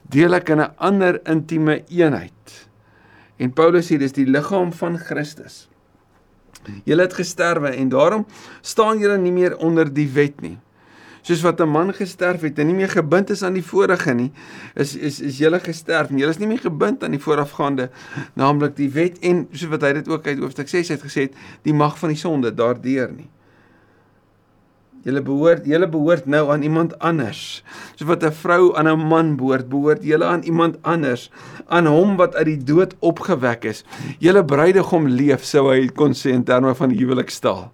Deel 0.09 0.35
ek 0.35 0.51
in 0.51 0.61
'n 0.61 0.75
ander 0.79 1.21
intieme 1.27 1.83
eenheid. 1.89 2.69
En 3.39 3.53
Paulus 3.53 3.91
sê 3.91 3.99
dis 3.99 4.13
die 4.13 4.27
liggaam 4.27 4.73
van 4.73 4.99
Christus. 4.99 5.69
Julle 6.85 7.03
het 7.03 7.15
gesterwe 7.15 7.69
en 7.69 7.89
daarom 7.89 8.27
staan 8.61 8.99
julle 8.99 9.19
nie 9.19 9.33
meer 9.33 9.57
onder 9.57 9.89
die 9.93 10.09
wet 10.09 10.41
nie 10.41 10.59
soos 11.23 11.43
wat 11.43 11.61
'n 11.61 11.69
man 11.69 11.95
gesterf 11.95 12.41
het 12.41 12.59
en 12.59 12.67
nie 12.67 12.75
meer 12.75 12.89
gebind 12.89 13.31
is 13.31 13.43
aan 13.43 13.55
die 13.55 13.65
vorige 13.65 14.15
nie, 14.15 14.33
is 14.75 14.97
is 14.97 15.21
is 15.21 15.39
jy 15.39 15.61
gesterf 15.61 16.11
en 16.11 16.19
jy 16.19 16.29
is 16.29 16.39
nie 16.39 16.47
meer 16.47 16.63
gebind 16.63 17.05
aan 17.05 17.11
die 17.11 17.21
voorafgaande, 17.23 17.91
naamlik 18.35 18.77
die 18.77 18.91
wet 18.91 19.19
en 19.19 19.49
soos 19.53 19.71
wat 19.71 19.83
hy 19.83 19.93
dit 19.93 20.09
ook 20.09 20.27
uit 20.27 20.39
hoofstuk 20.39 20.69
6 20.69 20.89
het 20.89 21.03
gesê 21.03 21.31
die 21.63 21.75
mag 21.75 21.99
van 21.99 22.09
die 22.09 22.19
sonde 22.19 22.55
daardeur 22.55 23.13
nie. 23.13 23.29
Julle 25.01 25.23
behoort 25.25 25.65
julle 25.65 25.89
behoort 25.89 26.27
nou 26.29 26.51
aan 26.53 26.63
iemand 26.63 26.99
anders. 26.99 27.65
Soos 27.97 28.09
wat 28.09 28.25
'n 28.25 28.33
vrou 28.33 28.77
aan 28.77 28.89
'n 28.89 29.07
man 29.09 29.37
behoort, 29.37 29.69
behoort 29.69 30.03
julle 30.05 30.25
aan 30.25 30.43
iemand 30.43 30.77
anders, 30.83 31.31
aan 31.69 31.87
hom 31.87 32.17
wat 32.17 32.35
uit 32.35 32.47
die 32.47 32.65
dood 32.65 32.95
opgewek 32.99 33.65
is. 33.65 33.85
Julle 34.19 34.45
bruidegom 34.45 35.09
leef, 35.09 35.45
sou 35.45 35.73
hy 35.73 35.89
kon 35.89 36.13
sê 36.13 36.31
in 36.31 36.45
terme 36.45 36.75
van 36.75 36.91
huwelikstaal. 36.91 37.73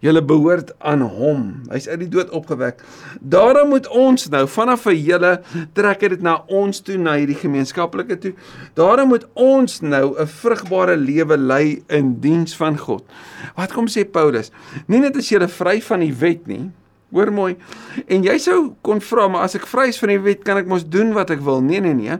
Julle 0.00 0.22
behoort 0.22 0.72
aan 0.78 1.00
hom. 1.00 1.62
Hy's 1.70 1.88
uit 1.88 2.00
die 2.04 2.08
dood 2.08 2.30
opgewek. 2.30 2.82
Daarom 3.20 3.68
moet 3.68 3.88
ons 3.88 4.28
nou 4.32 4.44
vanaf 4.48 4.86
vir 4.88 4.96
julle 4.98 5.32
trek 5.72 6.00
dit 6.00 6.22
na 6.22 6.40
ons 6.48 6.80
toe 6.80 6.98
na 6.98 7.16
hierdie 7.20 7.38
gemeenskaplike 7.38 8.18
toe. 8.18 8.34
Daarom 8.74 9.08
moet 9.14 9.26
ons 9.34 9.80
nou 9.80 10.14
'n 10.18 10.26
vrugbare 10.26 10.96
lewe 10.96 11.36
lei 11.36 11.82
in 11.88 12.20
diens 12.20 12.56
van 12.56 12.78
God. 12.78 13.04
Wat 13.56 13.72
kom 13.72 13.86
sê 13.86 14.04
Paulus? 14.04 14.50
Nie 14.86 15.00
net 15.00 15.16
as 15.16 15.28
jy 15.28 15.38
vry 15.48 15.80
van 15.80 16.00
die 16.00 16.14
wet 16.14 16.46
nie, 16.46 16.70
Hoor 17.14 17.30
mooi. 17.30 17.52
En 18.10 18.24
jy 18.26 18.34
sou 18.42 18.56
kon 18.82 18.98
vra, 19.04 19.28
maar 19.30 19.44
as 19.46 19.54
ek 19.54 19.68
vry 19.70 19.86
is 19.92 20.00
van 20.02 20.10
die 20.10 20.18
wet, 20.18 20.40
kan 20.46 20.58
ek 20.58 20.66
mos 20.66 20.82
doen 20.90 21.12
wat 21.14 21.30
ek 21.30 21.44
wil. 21.46 21.60
Nee, 21.62 21.78
nee, 21.84 21.94
nee. 21.94 22.16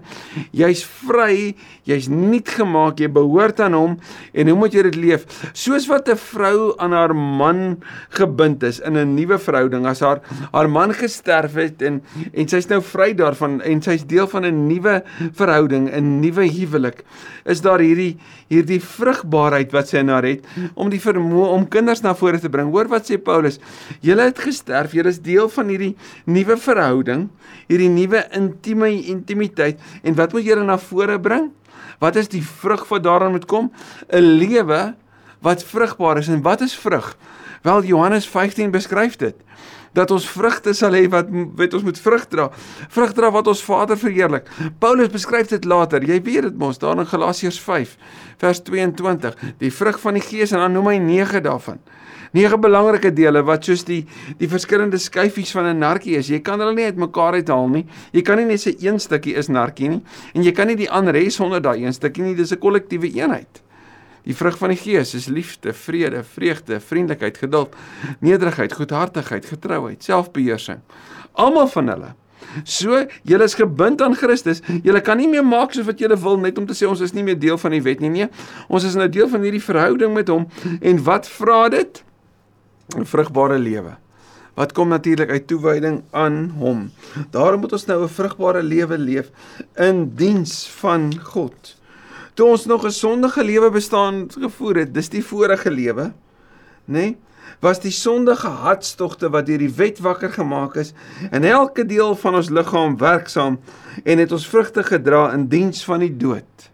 Jy's 0.54 0.84
vry, 0.86 1.56
jy's 1.88 2.06
nuut 2.12 2.52
gemaak, 2.54 3.02
jy 3.02 3.08
behoort 3.10 3.58
aan 3.64 3.74
hom 3.74 3.96
en 4.30 4.50
hoe 4.50 4.56
moet 4.60 4.76
jy 4.76 4.84
dit 4.86 4.98
leef? 5.02 5.26
Soos 5.50 5.88
wat 5.90 6.08
'n 6.08 6.16
vrou 6.16 6.74
aan 6.78 6.94
haar 6.94 7.14
man 7.14 7.82
gebind 8.14 8.62
is 8.62 8.78
in 8.80 8.96
'n 8.96 9.16
nuwe 9.16 9.38
verhouding 9.38 9.86
as 9.86 10.00
haar 10.00 10.20
haar 10.52 10.70
man 10.70 10.94
gesterf 10.94 11.54
het 11.54 11.82
en 11.82 12.00
en 12.32 12.48
sy's 12.48 12.68
nou 12.68 12.80
vry 12.80 13.14
daarvan 13.14 13.60
en 13.62 13.82
sy's 13.82 14.06
deel 14.06 14.26
van 14.26 14.44
'n 14.46 14.68
nuwe 14.68 15.02
verhouding, 15.34 15.90
'n 15.90 16.20
nuwe 16.20 16.46
huwelik. 16.46 17.04
Is 17.44 17.60
daar 17.60 17.80
hierdie 17.80 18.16
hierdie 18.54 18.80
vrugbaarheid 18.80 19.74
wat 19.74 19.90
sy 19.90 20.04
in 20.04 20.12
haar 20.14 20.26
het 20.28 20.46
om 20.74 20.90
die 20.92 21.02
vermoë 21.02 21.50
om 21.58 21.68
kinders 21.68 22.04
na 22.04 22.14
vore 22.14 22.38
te 22.38 22.50
bring. 22.52 22.70
Hoor 22.70 22.88
wat 22.92 23.10
sê 23.10 23.18
Paulus? 23.18 23.60
Julle 24.04 24.30
het 24.30 24.38
gesterf 24.38 24.84
erf. 24.84 24.94
Jy 24.94 25.06
is 25.08 25.20
deel 25.24 25.50
van 25.52 25.70
hierdie 25.72 25.94
nuwe 26.30 26.56
verhouding, 26.60 27.28
hierdie 27.70 27.90
nuwe 27.92 28.24
intieme 28.36 28.90
intimiteit 29.10 29.80
en 30.02 30.16
wat 30.18 30.34
moet 30.34 30.46
dan 30.46 30.68
na 30.68 30.78
vore 30.78 31.18
bring? 31.20 31.50
Wat 32.02 32.16
is 32.16 32.28
die 32.28 32.42
vrug 32.42 32.84
wat 32.90 33.04
daaraan 33.04 33.32
moet 33.32 33.46
kom? 33.46 33.70
'n 34.12 34.38
Lewe 34.38 34.94
wat 35.40 35.64
vrugbaar 35.64 36.18
is. 36.18 36.28
En 36.28 36.42
wat 36.42 36.60
is 36.60 36.74
vrug? 36.74 37.16
Wel 37.64 37.84
Johannes 37.88 38.26
15 38.28 38.70
beskryf 38.70 39.16
dit 39.16 39.36
dat 39.94 40.10
ons 40.10 40.26
vrugte 40.28 40.72
sal 40.74 40.92
hê 40.98 41.04
wat 41.08 41.30
wat 41.56 41.74
ons 41.78 41.84
moet 41.86 41.98
vrug 42.02 42.24
dra. 42.28 42.48
Vrug 42.92 43.12
dra 43.16 43.30
wat 43.32 43.46
ons 43.48 43.62
Vader 43.64 43.96
verheerlik. 43.96 44.50
Paulus 44.82 45.08
beskryf 45.08 45.48
dit 45.52 45.64
later. 45.64 46.02
Jy 46.02 46.18
weet 46.26 46.48
dit 46.48 46.58
mos 46.58 46.80
daar 46.82 46.98
in 46.98 47.08
Galasiërs 47.08 47.60
5 47.62 47.94
vers 48.42 48.60
22, 48.66 49.38
die 49.62 49.70
vrug 49.72 50.00
van 50.02 50.18
die 50.18 50.24
Gees 50.26 50.52
en 50.52 50.64
dan 50.64 50.74
noem 50.76 50.90
hy 50.92 50.98
9 51.06 51.44
daarvan 51.46 51.80
nege 52.34 52.58
belangrike 52.58 53.12
dele 53.14 53.44
wat 53.46 53.64
soos 53.64 53.84
die 53.86 54.00
die 54.40 54.50
verskillende 54.50 54.98
skyfies 54.98 55.54
van 55.54 55.70
'n 55.70 55.78
narkie 55.78 56.16
is. 56.18 56.28
Jy 56.28 56.40
kan 56.42 56.60
hulle 56.60 56.74
nie 56.74 56.84
uitmekaar 56.90 57.38
uithaal 57.38 57.68
nie. 57.68 57.86
Jy 58.12 58.22
kan 58.22 58.36
nie 58.36 58.44
net 58.44 58.60
sê 58.60 58.74
een 58.82 58.98
stukkie 58.98 59.34
is 59.34 59.48
narkie 59.48 59.88
nie 59.88 60.02
en 60.34 60.42
jy 60.42 60.52
kan 60.52 60.66
nie 60.66 60.76
die 60.76 60.90
ander 60.90 61.14
hê 61.14 61.30
sonder 61.30 61.60
daai 61.60 61.84
een 61.84 61.92
stukkie 61.92 62.22
nie. 62.24 62.34
Dis 62.34 62.52
'n 62.52 62.58
kollektiewe 62.58 63.06
eenheid. 63.14 63.63
Die 64.24 64.36
vrug 64.36 64.58
van 64.58 64.72
die 64.72 64.80
Gees 64.80 65.14
is 65.14 65.26
liefde, 65.26 65.72
vrede, 65.72 66.24
vreugde, 66.24 66.80
vriendelikheid, 66.80 67.38
geduld, 67.38 67.76
nederigheid, 68.20 68.72
goedhartigheid, 68.72 69.46
getrouheid, 69.46 70.04
selfbeheersing. 70.04 70.80
Almal 71.32 71.68
van 71.68 71.88
hulle 71.88 72.14
So, 72.62 73.00
julle 73.26 73.48
is 73.48 73.56
gebind 73.58 74.02
aan 74.02 74.14
Christus. 74.14 74.62
Julle 74.84 75.02
kan 75.04 75.18
nie 75.18 75.28
meer 75.30 75.44
maak 75.46 75.74
soos 75.74 75.86
wat 75.88 76.00
julle 76.02 76.16
wil 76.20 76.38
net 76.42 76.58
om 76.60 76.68
te 76.68 76.76
sê 76.76 76.86
ons 76.88 77.02
is 77.04 77.14
nie 77.16 77.24
meer 77.26 77.38
deel 77.40 77.58
van 77.60 77.74
die 77.74 77.82
wet 77.84 78.02
nie. 78.04 78.12
Nee, 78.12 78.30
ons 78.68 78.86
is 78.86 78.96
nou 78.98 79.08
deel 79.10 79.28
van 79.32 79.44
hierdie 79.44 79.62
verhouding 79.64 80.14
met 80.14 80.30
hom. 80.32 80.46
En 80.80 81.02
wat 81.06 81.28
vra 81.30 81.68
dit? 81.72 82.02
'n 82.94 83.04
vrugbare 83.04 83.58
lewe. 83.58 83.96
Wat 84.54 84.72
kom 84.72 84.88
natuurlik 84.88 85.30
uit 85.30 85.46
toewyding 85.46 86.02
aan 86.12 86.54
hom. 86.60 86.90
Daarom 87.30 87.60
moet 87.60 87.72
ons 87.72 87.86
nou 87.86 88.02
'n 88.04 88.08
vrugbare 88.08 88.62
lewe 88.62 88.98
leef 88.98 89.30
in 89.76 90.14
diens 90.14 90.68
van 90.68 91.10
God. 91.18 91.76
Toe 92.34 92.48
ons 92.50 92.64
nog 92.66 92.84
'n 92.84 92.90
sondige 92.90 93.44
lewe 93.44 93.70
bestaan 93.70 94.26
gevoer 94.38 94.76
het, 94.76 94.94
dis 94.94 95.08
die 95.08 95.24
vorige 95.24 95.70
lewe, 95.70 96.12
nê? 96.84 96.92
Nee, 96.92 97.16
was 97.60 97.80
die 97.80 97.92
sondige 97.92 98.48
hartstogte 98.48 99.30
wat 99.30 99.46
deur 99.46 99.58
die 99.58 99.72
wet 99.76 100.00
wakker 100.04 100.32
gemaak 100.32 100.76
is 100.76 100.92
in 101.30 101.44
elke 101.44 101.86
deel 101.86 102.16
van 102.16 102.34
ons 102.34 102.50
liggaam 102.50 102.96
werksaam 102.98 103.60
en 104.04 104.18
het 104.18 104.32
ons 104.32 104.48
vrugte 104.48 104.82
gedra 104.82 105.32
in 105.32 105.46
diens 105.48 105.84
van 105.84 106.00
die 106.04 106.16
dood. 106.16 106.70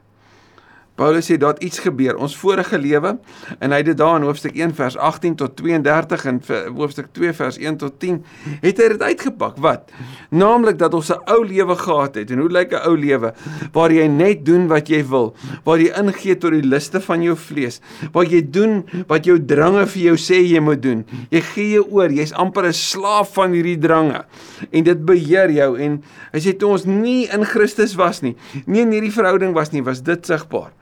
Paulus 1.00 1.30
sê 1.30 1.38
dat 1.40 1.62
iets 1.64 1.80
gebeur. 1.80 2.19
Ons 2.21 2.35
vorige 2.37 2.76
lewe 2.76 3.14
en 3.57 3.73
hy 3.73 3.78
het 3.80 3.88
dit 3.88 3.97
daar 3.97 4.19
in 4.19 4.26
hoofstuk 4.28 4.57
1 4.59 4.75
vers 4.76 4.99
18 5.00 5.38
tot 5.40 5.54
32 5.57 6.26
en 6.28 6.40
hoofstuk 6.76 7.09
2 7.16 7.33
vers 7.38 7.57
1 7.57 7.78
tot 7.80 7.95
10 8.02 8.19
het 8.61 8.83
hy 8.83 8.88
dit 8.92 9.04
uitgepak. 9.09 9.57
Wat? 9.64 9.88
Naamlik 10.28 10.76
dat 10.80 10.95
ons 10.95 11.09
'n 11.09 11.23
ou 11.33 11.40
lewe 11.47 11.76
gehad 11.76 12.21
het. 12.21 12.30
En 12.30 12.45
hoe 12.45 12.50
lyk 12.52 12.75
'n 12.76 12.85
ou 12.85 12.97
lewe? 12.97 13.33
Waar 13.73 13.92
jy 13.92 14.07
net 14.07 14.45
doen 14.45 14.69
wat 14.69 14.88
jy 14.88 15.00
wil, 15.09 15.35
waar 15.64 15.78
jy 15.80 15.88
ingee 15.88 16.37
tot 16.37 16.52
die 16.52 16.69
liste 16.69 17.00
van 17.00 17.23
jou 17.23 17.37
vlees, 17.37 17.80
waar 18.12 18.25
jy 18.25 18.42
doen 18.50 18.85
wat 19.09 19.25
jou 19.25 19.38
drange 19.45 19.87
vir 19.87 20.02
jou 20.02 20.16
sê 20.16 20.45
jy 20.45 20.61
moet 20.61 20.83
doen. 20.83 21.07
Jy 21.30 21.40
gee 21.40 21.71
jou 21.71 21.87
oor, 21.90 22.11
jy's 22.11 22.33
amper 22.33 22.66
'n 22.66 22.73
slaaf 22.73 23.33
van 23.35 23.52
hierdie 23.52 23.78
drange. 23.78 24.25
En 24.71 24.85
dit 24.85 25.04
beheer 25.04 25.50
jou 25.50 25.78
en 25.78 26.02
hy 26.33 26.40
sê 26.40 26.52
toe 26.59 26.69
ons 26.69 26.85
nie 26.85 27.26
in 27.33 27.45
Christus 27.45 27.95
was 27.95 28.21
nie, 28.21 28.37
nie 28.66 28.80
in 28.80 28.92
hierdie 28.92 29.12
verhouding 29.12 29.54
was 29.54 29.73
nie, 29.73 29.83
was 29.83 30.02
dit 30.02 30.26
sigbaar 30.26 30.73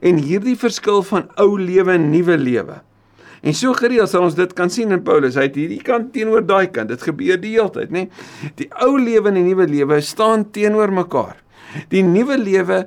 en 0.00 0.20
hierdie 0.22 0.56
verskil 0.56 1.02
van 1.02 1.30
ou 1.42 1.56
lewe 1.60 1.92
en 1.92 2.10
nuwe 2.10 2.36
lewe. 2.38 2.80
En 3.46 3.54
so 3.54 3.74
gereeld 3.76 4.10
sal 4.10 4.26
ons 4.26 4.34
dit 4.34 4.52
kan 4.58 4.70
sien 4.72 4.90
in 4.90 5.02
Paulus. 5.06 5.36
Hy 5.38 5.46
het 5.48 5.58
hierdie 5.58 5.82
kant 5.84 6.12
teenoor 6.14 6.42
daai 6.46 6.66
kant. 6.72 6.90
Dit 6.90 7.04
gebeur 7.06 7.38
die 7.38 7.54
hele 7.54 7.70
tyd, 7.70 7.92
nê? 7.94 8.06
Die 8.58 8.68
ou 8.82 8.96
lewe 8.98 9.30
en 9.30 9.38
die 9.38 9.44
nuwe 9.46 9.68
lewe 9.70 10.00
staan 10.02 10.48
teenoor 10.50 10.90
mekaar. 10.94 11.36
Die 11.92 12.02
nuwe 12.02 12.38
lewe 12.40 12.86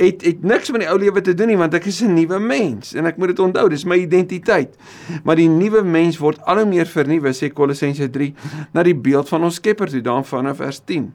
het 0.00 0.22
het 0.24 0.42
niks 0.42 0.70
met 0.72 0.84
die 0.84 0.88
ou 0.88 0.96
lewe 0.98 1.20
te 1.20 1.34
doen 1.36 1.50
nie 1.50 1.58
want 1.60 1.74
ek 1.76 1.86
is 1.90 2.00
'n 2.02 2.14
nuwe 2.14 2.38
mens 2.40 2.94
en 2.94 3.06
ek 3.06 3.18
moet 3.18 3.34
dit 3.34 3.38
onthou 3.38 3.68
dis 3.68 3.84
my 3.84 3.98
identiteit 4.00 4.76
maar 5.24 5.36
die 5.36 5.48
nuwe 5.48 5.82
mens 5.82 6.18
word 6.18 6.40
al 6.46 6.62
hoe 6.62 6.66
meer 6.66 6.86
vernuwe 6.86 7.32
sê 7.32 7.52
Kolossense 7.52 8.08
3 8.10 8.34
na 8.72 8.82
die 8.82 8.94
beeld 8.94 9.28
van 9.28 9.44
ons 9.44 9.54
Skepper 9.54 9.90
toe 9.90 10.00
dan 10.00 10.24
vanaf 10.24 10.56
vers 10.56 10.80
10 10.84 11.12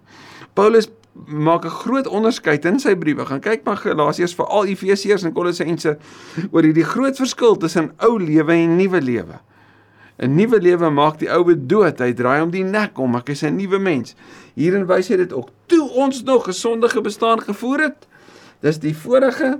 Paulus 0.53 0.89
maak 1.25 1.65
'n 1.65 1.69
groot 1.69 2.07
onderskeid 2.07 2.65
in 2.65 2.79
sy 2.79 2.95
briewe. 2.95 3.25
Gaan 3.25 3.39
kyk 3.39 3.63
maar 3.63 3.77
Galasiërs 3.77 4.35
vir 4.35 4.45
al 4.45 4.65
Efesiërs 4.65 5.23
en 5.23 5.33
Kolossense 5.33 5.97
oor 6.51 6.63
hierdie 6.63 6.83
groot 6.83 7.17
verskil 7.17 7.57
tussen 7.57 7.91
ou 7.97 8.19
lewe 8.19 8.53
en 8.53 8.75
nuwe 8.75 9.01
lewe. 9.01 9.39
'n 10.17 10.35
Nuwe 10.35 10.61
lewe 10.61 10.89
maak 10.89 11.19
die 11.19 11.29
oue 11.29 11.55
dood. 11.67 11.99
Hy 11.99 12.13
draai 12.13 12.39
hom 12.39 12.51
die 12.51 12.63
nek 12.63 12.99
om. 12.99 13.15
Ek 13.15 13.29
is 13.29 13.43
'n 13.43 13.55
nuwe 13.55 13.79
mens. 13.79 14.15
Hierin 14.55 14.87
wys 14.87 15.07
hy 15.07 15.17
dit 15.17 15.33
ook. 15.33 15.49
Toe 15.67 15.89
ons 15.89 16.23
nog 16.23 16.45
gesondige 16.45 17.01
bestaan 17.01 17.41
gevoer 17.41 17.79
het, 17.79 18.07
dis 18.61 18.79
die 18.79 18.95
vorige 18.95 19.59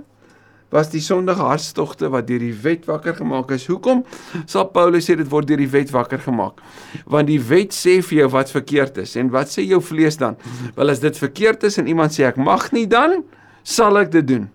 was 0.74 0.90
die 0.90 1.00
sondige 1.00 1.44
hartstogte 1.46 2.08
wat 2.10 2.26
deur 2.26 2.42
die 2.42 2.54
wet 2.62 2.86
wakker 2.88 3.14
gemaak 3.14 3.52
is. 3.54 3.66
Hoekom 3.70 4.02
sal 4.50 4.66
Paulus 4.74 5.06
sê 5.06 5.16
dit 5.18 5.28
word 5.30 5.46
deur 5.48 5.62
die 5.62 5.70
wet 5.70 5.92
wakker 5.94 6.18
gemaak? 6.22 6.58
Want 7.06 7.30
die 7.30 7.40
wet 7.40 7.76
sê 7.76 8.00
vir 8.02 8.24
jou 8.24 8.28
wat 8.34 8.50
verkeerd 8.50 8.98
is 9.04 9.14
en 9.16 9.30
wat 9.34 9.52
sê 9.52 9.62
jou 9.66 9.80
vlees 9.80 10.18
dan? 10.18 10.36
Wel 10.76 10.90
as 10.90 11.02
dit 11.04 11.18
verkeerd 11.18 11.68
is 11.68 11.78
en 11.78 11.86
iemand 11.86 12.14
sê 12.16 12.26
ek 12.26 12.40
mag 12.40 12.72
nie 12.74 12.86
dan 12.90 13.22
sal 13.62 13.98
ek 13.98 14.10
dit 14.14 14.26
doen. 14.26 14.48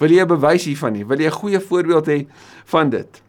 Wil 0.00 0.10
jy 0.10 0.22
'n 0.24 0.28
bewys 0.28 0.64
hiervan 0.64 0.94
hê? 0.96 1.04
Wil 1.06 1.20
jy 1.20 1.28
'n 1.28 1.40
goeie 1.40 1.60
voorbeeld 1.60 2.06
hê 2.06 2.26
van 2.64 2.90
dit? 2.90 3.22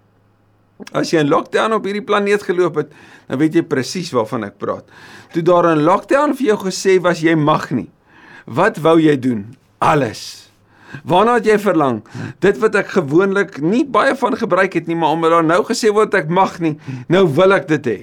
As 0.91 1.11
jy 1.11 1.19
in 1.19 1.29
lockdown 1.29 1.73
op 1.73 1.85
hierdie 1.85 2.03
planeet 2.03 2.43
geloop 2.43 2.75
het, 2.75 2.91
dan 3.27 3.39
weet 3.39 3.53
jy 3.53 3.61
presies 3.63 4.11
waarvan 4.11 4.43
ek 4.43 4.57
praat. 4.57 4.83
Toe 5.31 5.41
daar 5.41 5.71
in 5.71 5.83
lockdown 5.83 6.33
vir 6.33 6.47
jou 6.47 6.57
gesê 6.57 6.99
was 7.01 7.21
jy 7.21 7.35
mag 7.35 7.71
nie. 7.71 7.89
Wat 8.45 8.77
wou 8.77 8.99
jy 8.99 9.15
doen? 9.19 9.55
Alles. 9.79 10.44
Waarna 11.03 11.37
het 11.39 11.47
jy 11.49 11.57
verlang? 11.59 12.01
Dit 12.43 12.59
wat 12.63 12.75
ek 12.79 12.93
gewoonlik 12.95 13.59
nie 13.61 13.85
baie 13.85 14.15
van 14.15 14.37
gebruik 14.37 14.77
het 14.77 14.87
nie, 14.87 14.97
maar 14.97 15.15
omdat 15.17 15.35
daar 15.37 15.47
nou 15.47 15.61
gesê 15.67 15.91
word 15.93 16.13
ek 16.17 16.29
mag 16.29 16.59
nie, 16.63 16.75
nou 17.11 17.25
wil 17.37 17.55
ek 17.57 17.67
dit 17.71 17.89
hê. 17.91 17.97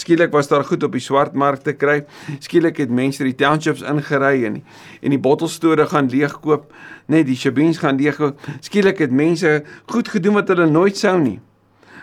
Skielik 0.00 0.32
was 0.32 0.48
daar 0.48 0.64
goed 0.64 0.82
op 0.86 0.94
die 0.96 1.02
swartmark 1.02 1.64
te 1.66 1.74
kry. 1.76 2.04
Skielik 2.40 2.78
het 2.80 2.92
mense 2.94 3.24
die 3.26 3.34
townships 3.36 3.82
ingery 3.82 4.46
en 4.48 4.60
en 5.02 5.12
die 5.12 5.20
bottelstore 5.20 5.86
gaan 5.90 6.08
leegkoop, 6.08 6.70
net 7.10 7.26
die 7.28 7.36
shabeens 7.36 7.82
gaan 7.82 7.98
leegkoop. 8.00 8.40
Skielik 8.64 9.02
het 9.02 9.12
mense 9.12 9.60
goed 9.90 10.08
gedoen 10.08 10.38
wat 10.38 10.48
hulle 10.48 10.70
nooit 10.70 10.96
sou 10.96 11.18
nie. 11.20 11.38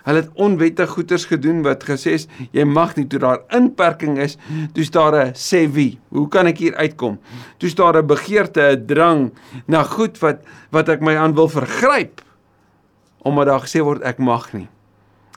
Hulle 0.08 0.22
het 0.24 0.30
onwettig 0.40 0.90
goeders 0.96 1.26
gedoen 1.28 1.60
wat 1.66 1.84
gesê 1.84 2.14
is 2.16 2.28
jy 2.56 2.64
mag 2.64 2.94
nie 2.96 3.08
toe 3.12 3.20
daar 3.20 3.42
inperking 3.56 4.16
is, 4.24 4.38
toe's 4.74 4.92
daar 4.96 5.16
'n 5.16 5.34
sê 5.36 5.68
wie. 5.68 6.00
Hoe 6.10 6.30
kan 6.30 6.48
ek 6.48 6.58
hier 6.58 6.76
uitkom? 6.76 7.20
Toe's 7.60 7.76
daar 7.76 7.98
'n 7.98 8.08
begeerte, 8.08 8.62
'n 8.72 8.86
drang 8.88 9.32
na 9.68 9.84
goed 9.84 10.18
wat 10.20 10.40
wat 10.72 10.90
ek 10.90 11.02
my 11.02 11.18
aan 11.18 11.36
wil 11.36 11.50
vergryp 11.50 12.22
omdat 13.20 13.46
daar 13.46 13.60
gesê 13.60 13.84
word 13.84 14.02
ek 14.04 14.20
mag 14.20 14.54
nie. 14.54 14.68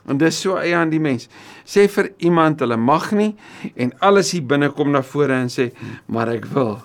En 0.07 0.17
dis 0.17 0.41
so 0.41 0.55
eie 0.55 0.75
aan 0.75 0.89
die 0.89 0.99
mens. 0.99 1.27
Sê 1.65 1.89
vir 1.89 2.11
iemand 2.17 2.59
hulle 2.59 2.77
mag 2.77 3.11
nie 3.11 3.35
en 3.75 3.91
alles 3.99 4.31
hier 4.31 4.43
binne 4.43 4.69
kom 4.69 4.91
na 4.91 5.01
vore 5.01 5.33
en 5.33 5.49
sê 5.49 5.71
maar 6.07 6.29
ek 6.29 6.45
wil 6.45 6.79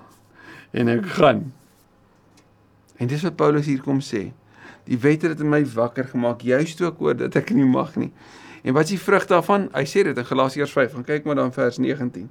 en 0.72 0.88
ek 0.88 1.06
gaan. 1.06 1.52
En 2.98 3.06
dis 3.06 3.22
wat 3.22 3.36
Paulus 3.36 3.66
hier 3.66 3.82
kom 3.84 4.00
sê. 4.00 4.32
Die 4.86 4.98
wet 5.02 5.22
het 5.26 5.40
in 5.42 5.50
my 5.50 5.62
wakker 5.74 6.06
gemaak 6.12 6.44
juist 6.46 6.80
ook 6.82 7.00
oor 7.02 7.16
dat 7.18 7.36
ek 7.38 7.50
nie 7.54 7.66
mag 7.66 7.96
nie. 7.98 8.12
En 8.66 8.74
wat 8.74 8.88
is 8.88 8.96
die 8.96 9.02
vrug 9.02 9.26
daarvan? 9.30 9.68
Hy 9.74 9.84
sê 9.86 10.02
dit 10.06 10.16
in 10.18 10.26
Galasiërs 10.26 10.72
5. 10.74 10.96
Gaan 10.98 11.06
kyk 11.06 11.26
maar 11.26 11.38
dan 11.38 11.52
vers 11.54 11.78
19. 11.78 12.26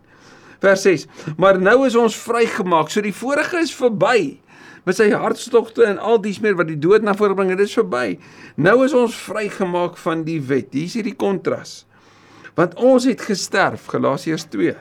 Vers 0.64 0.82
6. 0.88 1.06
Maar 1.40 1.60
nou 1.62 1.78
is 1.88 1.96
ons 2.00 2.16
vrygemaak. 2.16 2.92
So 2.92 3.04
die 3.04 3.16
vorige 3.16 3.62
is 3.64 3.76
verby. 3.76 4.40
Met 4.86 5.00
sy 5.00 5.08
hartstogte 5.16 5.86
en 5.88 5.98
al 5.98 6.20
dies 6.22 6.40
meer 6.44 6.58
wat 6.60 6.70
die 6.70 6.80
dood 6.80 7.06
na 7.06 7.16
vore 7.18 7.34
bring, 7.38 7.50
dit 7.56 7.64
is 7.66 7.74
verby. 7.74 8.20
Nou 8.62 8.78
is 8.86 8.94
ons 8.94 9.16
vrygemaak 9.26 9.98
van 9.98 10.22
die 10.28 10.38
wet. 10.46 10.76
Hier 10.76 10.92
is 10.92 10.98
hierdie 11.00 11.16
kontras. 11.18 11.84
Want 12.56 12.76
ons 12.80 13.08
het 13.10 13.24
gesterf, 13.26 13.90
Galasiërs 13.92 14.46
2. 14.54 14.76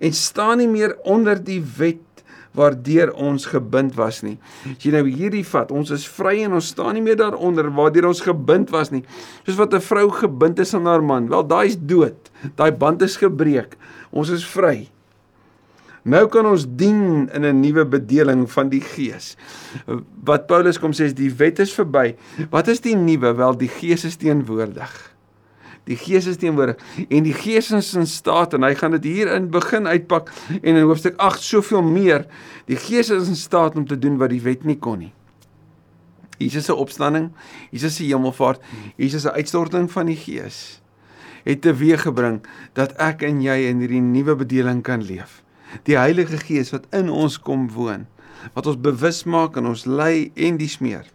En 0.00 0.16
staan 0.16 0.62
nie 0.62 0.70
meer 0.70 0.96
onder 1.06 1.38
die 1.42 1.60
wet 1.76 2.00
waardeur 2.56 3.12
ons 3.14 3.46
gebind 3.46 3.94
was 3.98 4.22
nie. 4.26 4.36
As 4.72 4.82
jy 4.84 4.92
nou 4.94 5.04
hierdie 5.06 5.44
vat, 5.46 5.70
ons 5.70 5.92
is 5.94 6.06
vry 6.08 6.40
en 6.46 6.56
ons 6.58 6.72
staan 6.74 6.96
nie 6.96 7.04
meer 7.04 7.18
daaronder 7.20 7.70
waardeur 7.76 8.08
ons 8.10 8.24
gebind 8.24 8.72
was 8.74 8.90
nie. 8.90 9.04
Soos 9.46 9.60
wat 9.60 9.74
'n 9.74 9.80
vrou 9.80 10.10
gebind 10.10 10.58
is 10.58 10.74
aan 10.74 10.86
haar 10.86 11.02
man. 11.02 11.28
Wel, 11.28 11.46
daai 11.46 11.66
is 11.66 11.76
dood. 11.78 12.30
Daai 12.56 12.72
band 12.72 13.02
is 13.02 13.16
gebreek. 13.16 13.76
Ons 14.10 14.30
is 14.30 14.44
vry. 14.44 14.88
Nou 16.06 16.28
kan 16.30 16.46
ons 16.46 16.66
dien 16.78 17.28
in 17.34 17.44
'n 17.44 17.60
nuwe 17.60 17.84
bedeling 17.84 18.46
van 18.50 18.68
die 18.68 18.80
Gees. 18.80 19.36
Wat 20.24 20.46
Paulus 20.46 20.78
kom 20.78 20.92
sê 20.92 21.04
is 21.04 21.14
die 21.14 21.34
wet 21.34 21.58
is 21.58 21.74
verby. 21.74 22.14
Wat 22.50 22.68
is 22.68 22.80
die 22.80 22.94
nuwe? 22.94 23.34
Wel, 23.34 23.56
die 23.56 23.68
Gees 23.68 24.04
is 24.04 24.16
teenwoordig. 24.16 25.15
Die 25.86 25.98
Gees 25.98 26.26
is 26.26 26.38
teenwoordig 26.42 26.80
en 27.06 27.26
die 27.26 27.34
Gees 27.36 27.70
is 27.74 27.92
in 27.94 28.08
staat 28.10 28.56
en 28.56 28.66
hy 28.66 28.72
gaan 28.78 28.96
dit 28.98 29.04
hier 29.12 29.30
in 29.34 29.50
begin 29.54 29.86
uitpak 29.86 30.32
en 30.56 30.72
in 30.72 30.82
hoofstuk 30.82 31.18
8 31.22 31.42
soveel 31.42 31.84
meer. 31.86 32.26
Die 32.66 32.78
Gees 32.80 33.12
is 33.14 33.30
in 33.30 33.38
staat 33.38 33.78
om 33.78 33.86
te 33.86 33.98
doen 33.98 34.18
wat 34.18 34.34
die 34.34 34.42
wet 34.42 34.66
nie 34.66 34.78
kon 34.78 35.04
nie. 35.04 35.12
Jesus 36.36 36.66
se 36.68 36.74
opstanding, 36.74 37.30
Jesus 37.70 37.96
se 37.96 38.04
hemelvaart, 38.04 38.60
Jesus 39.00 39.24
se 39.24 39.32
uitstorting 39.32 39.88
van 39.92 40.10
die 40.10 40.18
Gees 40.20 40.80
het 41.46 41.62
teweeggebring 41.62 42.40
dat 42.74 42.96
ek 43.02 43.22
en 43.26 43.38
jy 43.44 43.54
in 43.68 43.82
hierdie 43.84 44.02
nuwe 44.02 44.34
bedeling 44.42 44.82
kan 44.86 45.04
leef. 45.06 45.44
Die 45.86 45.94
Heilige 45.98 46.40
Gees 46.42 46.72
wat 46.74 46.88
in 46.94 47.06
ons 47.06 47.38
kom 47.38 47.68
woon, 47.74 48.08
wat 48.58 48.66
ons 48.66 48.80
bewus 48.82 49.22
maak 49.30 49.54
en 49.58 49.70
ons 49.70 49.86
lei 49.86 50.32
en 50.34 50.58
dis 50.58 50.78
meer. 50.82 51.06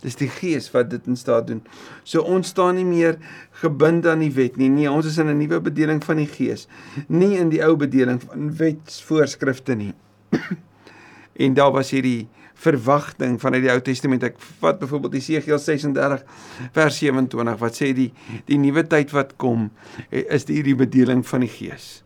Dis 0.00 0.16
die 0.16 0.30
Gees 0.32 0.70
wat 0.72 0.90
dit 0.90 1.06
in 1.06 1.16
staat 1.16 1.46
doen. 1.50 1.60
So 2.08 2.24
ons 2.24 2.48
staan 2.54 2.78
nie 2.80 2.86
meer 2.88 3.18
gebind 3.60 4.06
aan 4.08 4.24
die 4.24 4.32
wet 4.32 4.56
nie. 4.56 4.70
Nee, 4.72 4.90
ons 4.90 5.06
is 5.06 5.18
in 5.18 5.28
'n 5.28 5.38
nuwe 5.38 5.60
bedeling 5.60 6.04
van 6.04 6.16
die 6.16 6.26
Gees, 6.26 6.68
nie 7.08 7.36
in 7.36 7.50
die 7.50 7.62
ou 7.62 7.76
bedeling 7.76 8.20
van 8.22 8.56
wetsvoorskrifte 8.56 9.74
nie. 9.74 9.92
en 11.44 11.54
daar 11.54 11.72
was 11.72 11.90
hierdie 11.90 12.28
verwagting 12.60 13.40
vanuit 13.40 13.62
die 13.62 13.72
Ou 13.72 13.80
Testament. 13.80 14.24
Ek 14.26 14.36
vat 14.60 14.78
byvoorbeeld 14.80 15.16
Jesegiel 15.20 15.58
36 15.58 16.24
vers 16.72 16.98
27 17.00 17.58
wat 17.60 17.76
sê 17.76 17.92
die 17.96 18.12
die 18.46 18.58
nuwe 18.58 18.84
tyd 18.86 19.12
wat 19.16 19.36
kom 19.36 19.70
is 20.10 20.46
hierdie 20.48 20.76
bedeling 20.76 21.24
van 21.26 21.40
die 21.40 21.52
Gees 21.52 22.02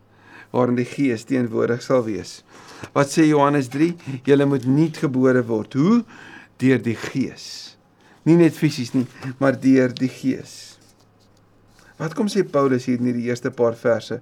waarin 0.54 0.78
die 0.78 0.86
Gees 0.86 1.24
teenwoordig 1.26 1.82
sal 1.82 2.04
wees. 2.06 2.44
Wat 2.94 3.10
sê 3.10 3.24
Johannes 3.26 3.68
3? 3.74 3.90
Julle 4.22 4.46
moet 4.46 4.66
nuut 4.70 5.00
gebore 5.02 5.42
word. 5.48 5.74
Hoe? 5.74 6.04
Deur 6.62 6.78
die 6.78 6.94
Gees 6.94 7.73
nie 8.24 8.36
net 8.36 8.56
fisies 8.56 8.94
nie, 8.94 9.06
maar 9.38 9.58
deur 9.60 9.92
die 9.94 10.08
Gees. 10.08 10.74
Wat 12.00 12.14
kom 12.18 12.26
sê 12.26 12.42
Paulus 12.42 12.88
hier 12.88 12.98
in 12.98 13.12
die 13.12 13.28
eerste 13.28 13.52
paar 13.54 13.76
verse 13.78 14.20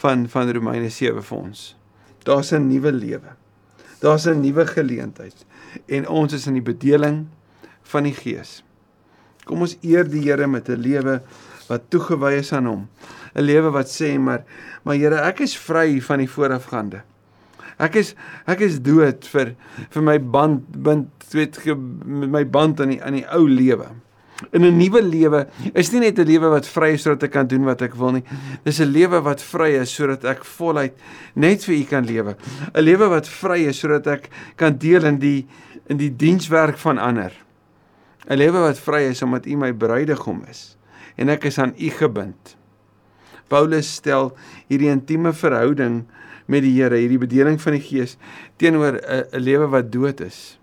van 0.00 0.24
van 0.32 0.52
Romeine 0.56 0.88
7 0.90 1.22
vir 1.22 1.38
ons? 1.38 1.76
Daar's 2.24 2.52
'n 2.52 2.68
nuwe 2.68 2.92
lewe. 2.92 3.36
Daar's 4.00 4.26
'n 4.26 4.40
nuwe 4.40 4.66
geleentheid 4.66 5.46
en 5.86 6.08
ons 6.08 6.32
is 6.32 6.46
in 6.46 6.54
die 6.54 6.62
bedeling 6.72 7.26
van 7.82 8.04
die 8.04 8.14
Gees. 8.14 8.62
Kom 9.44 9.60
ons 9.60 9.76
eer 9.82 10.08
die 10.08 10.22
Here 10.22 10.46
met 10.46 10.68
'n 10.68 10.80
lewe 10.80 11.22
wat 11.68 11.90
toegewy 11.90 12.32
is 12.38 12.52
aan 12.52 12.66
hom. 12.66 12.88
'n 13.34 13.42
Lewe 13.42 13.70
wat 13.70 13.88
sê 13.88 14.18
maar 14.18 14.44
maar 14.82 14.96
Here, 14.96 15.16
ek 15.16 15.40
is 15.40 15.56
vry 15.58 16.00
van 16.00 16.18
die 16.18 16.30
voorafgaande. 16.30 17.02
Ek 17.80 17.96
is 17.96 18.14
ek 18.50 18.60
is 18.66 18.78
dood 18.84 19.24
vir 19.32 19.54
vir 19.90 20.04
my 20.04 20.18
band 20.18 20.68
bind 20.84 21.08
weet 21.32 21.58
my 22.04 22.44
band 22.44 22.80
aan 22.80 22.94
die 22.94 23.02
aan 23.02 23.18
die 23.20 23.26
ou 23.26 23.46
lewe. 23.48 23.88
In 24.56 24.64
'n 24.64 24.76
nuwe 24.76 25.02
lewe 25.04 25.46
is 25.74 25.92
nie 25.92 26.00
net 26.00 26.18
'n 26.18 26.26
lewe 26.26 26.48
wat 26.48 26.66
vry 26.66 26.92
is 26.94 27.02
sodat 27.02 27.24
ek 27.28 27.32
kan 27.32 27.46
doen 27.46 27.64
wat 27.64 27.82
ek 27.82 27.94
wil 27.94 28.12
nie. 28.12 28.24
Dis 28.64 28.80
'n 28.80 28.92
lewe 28.92 29.20
wat 29.20 29.40
vry 29.40 29.80
is 29.80 29.92
sodat 29.92 30.24
ek 30.24 30.44
voluit 30.44 30.94
net 31.34 31.64
vir 31.64 31.74
U 31.74 31.84
kan 31.84 32.04
lewe. 32.04 32.36
'n 32.74 32.84
Lewe 32.84 33.08
wat 33.08 33.28
vry 33.28 33.68
is 33.68 33.78
sodat 33.78 34.06
ek 34.06 34.30
kan 34.56 34.78
deel 34.78 35.04
in 35.04 35.18
die 35.18 35.46
in 35.88 35.96
die 35.96 36.10
dienswerk 36.10 36.78
van 36.78 36.98
ander. 36.98 37.32
'n 38.28 38.36
Lewe 38.36 38.60
wat 38.60 38.78
vry 38.78 39.08
is 39.10 39.22
omdat 39.22 39.46
U 39.46 39.56
my 39.56 39.72
bruidegom 39.72 40.44
is 40.48 40.76
en 41.16 41.28
ek 41.28 41.44
is 41.44 41.58
aan 41.58 41.74
U 41.76 41.90
gebind. 41.90 42.56
Paulus 43.48 43.94
stel 43.94 44.32
hierdie 44.68 44.90
intieme 44.90 45.32
verhouding 45.32 46.06
met 46.50 46.64
die 46.66 46.74
Here, 46.74 46.98
hierdie 46.98 47.20
bedeling 47.20 47.60
van 47.62 47.76
die 47.78 47.84
Gees 47.84 48.16
teenoor 48.58 48.98
'n 48.98 49.24
'n 49.32 49.40
lewe 49.40 49.66
wat 49.70 49.92
dood 49.92 50.20
is. 50.20 50.58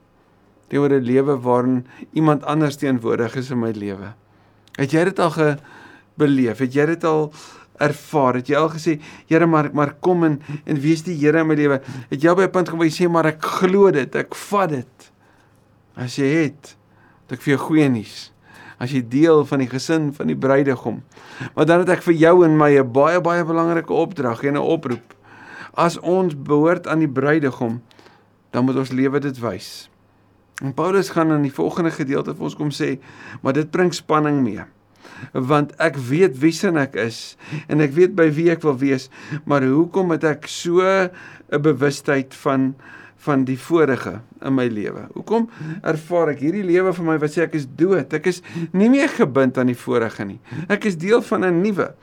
Teenoor 0.68 0.92
'n 0.92 1.04
lewe 1.04 1.38
waarin 1.40 1.86
iemand 2.14 2.44
anders 2.44 2.76
teenwoordig 2.76 3.36
is 3.36 3.52
in 3.52 3.60
my 3.60 3.72
lewe. 3.72 4.14
Het 4.78 4.92
jy 4.92 5.04
dit 5.04 5.20
al 5.20 5.58
beleef? 6.16 6.58
Het 6.58 6.74
jy 6.74 6.86
dit 6.86 7.04
al 7.04 7.32
ervaar? 7.80 8.34
Het 8.34 8.48
jy 8.48 8.56
al 8.56 8.70
gesê, 8.70 9.00
Here, 9.28 9.46
maar 9.46 9.70
maar 9.74 9.94
kom 10.00 10.24
en 10.24 10.42
en 10.66 10.80
wees 10.80 11.04
die 11.04 11.16
Here 11.16 11.40
in 11.40 11.48
my 11.48 11.56
lewe? 11.56 11.82
Het 12.10 12.22
jy 12.22 12.36
by 12.36 12.44
'n 12.44 12.52
punt 12.52 12.68
gekom 12.68 12.80
waar 12.80 12.90
jy 12.90 13.06
sê, 13.06 13.10
maar 13.10 13.26
ek 13.26 13.42
glo 13.42 13.92
dit, 13.92 14.16
ek 14.16 14.36
vat 14.36 14.70
dit. 14.70 15.12
As 15.96 16.16
jy 16.16 16.26
het, 16.44 16.76
het 17.28 17.38
ek 17.38 17.42
vir 17.42 17.56
jou 17.56 17.60
goeie 17.68 17.90
nuus. 17.90 18.32
As 18.80 18.92
jy 18.92 19.02
deel 19.02 19.46
van 19.46 19.60
die 19.60 19.70
gesin 19.70 20.14
van 20.14 20.28
die 20.28 20.36
bruidegom. 20.36 21.02
Maar 21.56 21.66
dan 21.66 21.80
het 21.80 21.90
ek 21.90 22.02
vir 22.02 22.14
jou 22.14 22.46
en 22.46 22.58
my 22.58 22.78
'n 22.78 22.92
baie 22.92 23.22
baie 23.22 23.44
belangrike 23.44 23.94
opdrag 23.94 24.44
en 24.44 24.54
'n 24.54 24.58
oproep 24.58 25.17
as 25.78 26.00
ons 26.02 26.34
behoort 26.34 26.88
aan 26.90 27.04
die 27.06 27.12
bruidegom, 27.12 27.78
dan 28.52 28.66
moet 28.66 28.80
ons 28.82 28.96
lewe 28.96 29.22
dit 29.22 29.38
wys. 29.44 29.90
En 30.66 30.74
Paulus 30.74 31.12
gaan 31.14 31.32
in 31.36 31.46
die 31.46 31.54
volgende 31.54 31.94
gedeelte 31.94 32.34
vir 32.34 32.50
ons 32.50 32.58
kom 32.58 32.74
sê, 32.74 32.96
maar 33.44 33.54
dit 33.54 33.70
bring 33.70 33.94
spanning 33.94 34.42
mee. 34.42 34.66
Want 35.34 35.76
ek 35.82 36.00
weet 36.10 36.38
wie 36.42 36.54
sin 36.54 36.78
ek 36.82 36.98
is 37.02 37.38
en 37.70 37.82
ek 37.86 37.94
weet 37.94 38.16
by 38.18 38.28
wie 38.34 38.50
ek 38.54 38.66
wil 38.66 38.78
wees, 38.82 39.08
maar 39.46 39.66
hoekom 39.66 40.14
het 40.16 40.26
ek 40.26 40.50
so 40.50 40.82
'n 40.82 41.62
bewustheid 41.62 42.34
van 42.44 42.74
van 43.18 43.44
die 43.46 43.58
vorige 43.60 44.22
in 44.46 44.54
my 44.56 44.68
lewe. 44.68 45.08
Hoekom 45.14 45.50
ervaar 45.82 46.30
ek 46.30 46.40
hierdie 46.46 46.64
lewe 46.64 46.94
van 46.94 47.06
my 47.06 47.18
wat 47.18 47.34
sê 47.34 47.44
ek 47.44 47.58
is 47.58 47.66
dood? 47.66 48.14
Ek 48.14 48.30
is 48.30 48.42
nie 48.72 48.90
meer 48.90 49.10
gebind 49.10 49.58
aan 49.58 49.68
die 49.68 49.78
vorige 49.78 50.26
nie. 50.26 50.40
Ek 50.70 50.86
is 50.86 50.98
deel 50.98 51.22
van 51.22 51.44
'n 51.46 51.62
nuwe. 51.62 51.94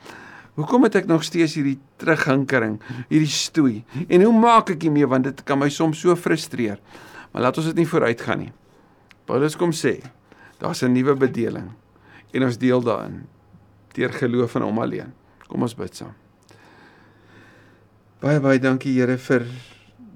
Hoekom 0.55 0.87
het 0.87 0.95
ek 1.01 1.07
nog 1.09 1.23
steeds 1.27 1.57
hierdie 1.57 1.77
terughinkering, 1.99 2.77
hierdie 3.09 3.31
stoei? 3.31 3.81
En 4.07 4.23
hoe 4.23 4.33
maak 4.39 4.71
ek 4.71 4.85
hiermee 4.87 5.07
want 5.07 5.27
dit 5.27 5.41
kan 5.47 5.59
my 5.59 5.67
soms 5.69 5.99
so 5.99 6.15
frustreer. 6.15 6.79
Maar 7.33 7.47
laat 7.47 7.57
ons 7.59 7.67
dit 7.67 7.81
nie 7.81 7.89
vooruit 7.89 8.21
gaan 8.23 8.45
nie. 8.45 8.53
Paulus 9.27 9.57
kom 9.59 9.73
sê, 9.75 9.99
daar's 10.61 10.83
'n 10.83 10.93
nuwe 10.93 11.15
bedeling 11.15 11.71
en 12.31 12.43
ons 12.43 12.57
deel 12.57 12.81
daarin 12.81 13.27
deur 13.93 14.13
geloof 14.13 14.55
in 14.55 14.61
hom 14.61 14.79
alleen. 14.79 15.13
Kom 15.47 15.61
ons 15.61 15.75
bid 15.75 15.95
saam. 15.95 16.13
Baie 18.21 18.39
baie 18.39 18.59
dankie 18.59 18.93
Here 18.93 19.17
vir 19.17 19.45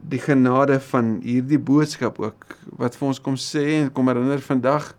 die 0.10 0.20
genade 0.20 0.80
van 0.80 1.20
hierdie 1.22 1.60
boodskap 1.60 2.20
ook 2.20 2.56
wat 2.78 2.96
vir 2.96 3.08
ons 3.08 3.20
kom 3.20 3.36
sê 3.36 3.84
en 3.84 3.92
kom 3.92 4.08
herinner 4.08 4.40
vandag 4.40 4.96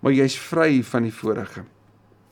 maar 0.00 0.12
jy's 0.12 0.36
vry 0.36 0.82
van 0.82 1.02
die 1.02 1.12
vorige. 1.12 1.64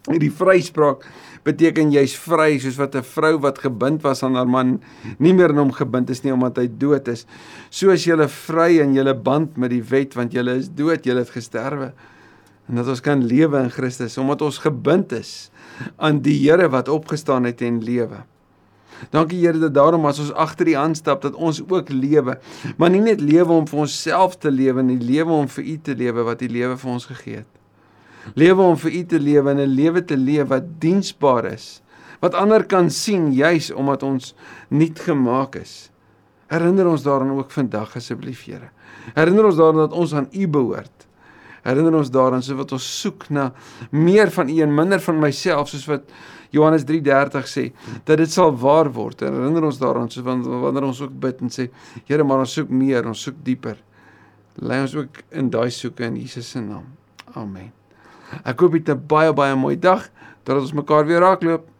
Hierdie 0.11 0.33
vryspraak 0.35 1.05
beteken 1.47 1.93
jy's 1.95 2.15
vry 2.19 2.57
soos 2.63 2.79
wat 2.79 2.97
'n 2.99 3.07
vrou 3.07 3.39
wat 3.43 3.59
gebind 3.63 4.03
was 4.03 4.23
aan 4.23 4.35
haar 4.35 4.51
man 4.51 4.81
nie 5.19 5.33
meer 5.33 5.51
aan 5.51 5.59
hom 5.59 5.73
gebind 5.73 6.11
is 6.11 6.25
nie 6.25 6.33
omdat 6.33 6.59
hy 6.59 6.67
dood 6.67 7.09
is. 7.09 7.27
Soos 7.71 8.05
jy 8.05 8.17
vry 8.27 8.81
in 8.83 8.95
jou 8.95 9.15
band 9.15 9.57
met 9.57 9.71
die 9.71 9.83
wet 9.83 10.15
want 10.15 10.33
jy 10.35 10.43
is 10.59 10.69
dood, 10.69 11.07
jy 11.07 11.15
het 11.15 11.31
gesterwe. 11.31 11.93
En 12.69 12.77
dat 12.77 12.89
ons 12.89 13.01
kan 13.01 13.23
lewe 13.23 13.59
in 13.63 13.71
Christus 13.71 14.19
omdat 14.19 14.43
ons 14.43 14.59
gebind 14.59 15.13
is 15.13 15.51
aan 15.99 16.21
die 16.23 16.39
Here 16.51 16.69
wat 16.69 16.89
opgestaan 16.89 17.45
het 17.45 17.63
en 17.63 17.83
lewe. 17.83 18.25
Dankie 19.11 19.39
Here 19.39 19.59
dat 19.59 19.75
daarom 19.75 20.07
as 20.07 20.19
ons 20.19 20.33
agter 20.33 20.67
U 20.69 20.75
aanstap 20.75 21.23
dat 21.23 21.35
ons 21.35 21.63
ook 21.63 21.89
lewe, 21.91 22.39
maar 22.77 22.91
nie 22.91 23.01
net 23.01 23.21
lewe 23.21 23.53
om 23.53 23.67
vir 23.67 23.79
onsself 23.79 24.39
te 24.39 24.51
lewe 24.51 24.83
nie, 24.83 24.99
lewe 24.99 25.31
om 25.31 25.49
vir 25.49 25.65
U 25.65 25.79
te 25.79 25.95
lewe 25.95 26.23
wat 26.23 26.43
U 26.43 26.49
lewe 26.49 26.77
vir 26.77 26.91
ons 26.91 27.07
gegee 27.07 27.37
het. 27.43 27.62
Lewe 28.35 28.63
om 28.63 28.77
vir 28.77 28.93
U 28.93 29.05
te 29.07 29.21
lewe 29.21 29.51
en 29.51 29.61
'n 29.61 29.75
lewe 29.75 30.05
te 30.05 30.17
leef 30.17 30.49
wat 30.49 30.81
diensbaar 30.81 31.45
is. 31.53 31.83
Wat 32.21 32.35
ander 32.35 32.65
kan 32.65 32.91
sien 32.91 33.33
juis 33.33 33.71
omdat 33.71 34.03
ons 34.03 34.35
nuut 34.69 34.99
gemaak 34.99 35.57
is. 35.57 35.91
Herinner 36.47 36.87
ons 36.87 37.03
daaraan 37.03 37.33
ook 37.39 37.51
vandag 37.51 37.97
asseblief 37.97 38.45
Here. 38.45 38.71
Herinner 39.15 39.45
ons 39.45 39.57
daaraan 39.57 39.89
dat 39.89 39.93
ons 39.93 40.15
aan 40.15 40.29
U 40.31 40.49
behoort. 40.49 41.09
Herinner 41.63 41.95
ons 41.95 42.11
daaraan 42.11 42.43
so 42.43 42.59
wat 42.59 42.73
ons 42.73 43.01
soek 43.01 43.29
na 43.31 43.53
meer 43.91 44.31
van 44.31 44.49
U 44.49 44.61
en 44.61 44.75
minder 44.75 45.01
van 45.01 45.21
myself 45.23 45.69
soos 45.69 45.87
wat 45.87 46.11
Johannes 46.53 46.85
3:30 46.85 47.49
sê 47.49 47.73
dat 48.05 48.19
dit 48.19 48.31
sal 48.31 48.53
waar 48.57 48.91
word. 48.93 49.21
Herinner 49.21 49.65
ons 49.65 49.79
daaraan 49.79 50.11
so 50.11 50.23
wanneer 50.23 50.85
ons 50.85 51.01
ook 51.01 51.21
bid 51.21 51.41
en 51.41 51.51
sê 51.51 51.71
Here, 52.05 52.25
maar 52.25 52.45
ons 52.45 52.53
soek 52.53 52.69
meer, 52.69 53.07
ons 53.07 53.23
soek 53.23 53.39
dieper. 53.43 53.77
Lei 54.61 54.83
ons 54.83 54.97
ook 54.97 55.23
in 55.31 55.51
daai 55.51 55.71
soeke 55.71 56.05
in 56.05 56.17
Jesus 56.17 56.51
se 56.51 56.61
naam. 56.61 56.85
Amen. 57.35 57.82
Ek 58.45 58.61
hoop 58.61 58.73
jy 58.73 58.83
het 58.83 58.91
'n 58.91 59.07
baie 59.07 59.33
baie 59.33 59.55
mooi 59.57 59.77
dag. 59.79 60.09
Tot 60.45 60.61
ons 60.61 60.73
mekaar 60.73 61.07
weer 61.07 61.21
raakloop. 61.21 61.72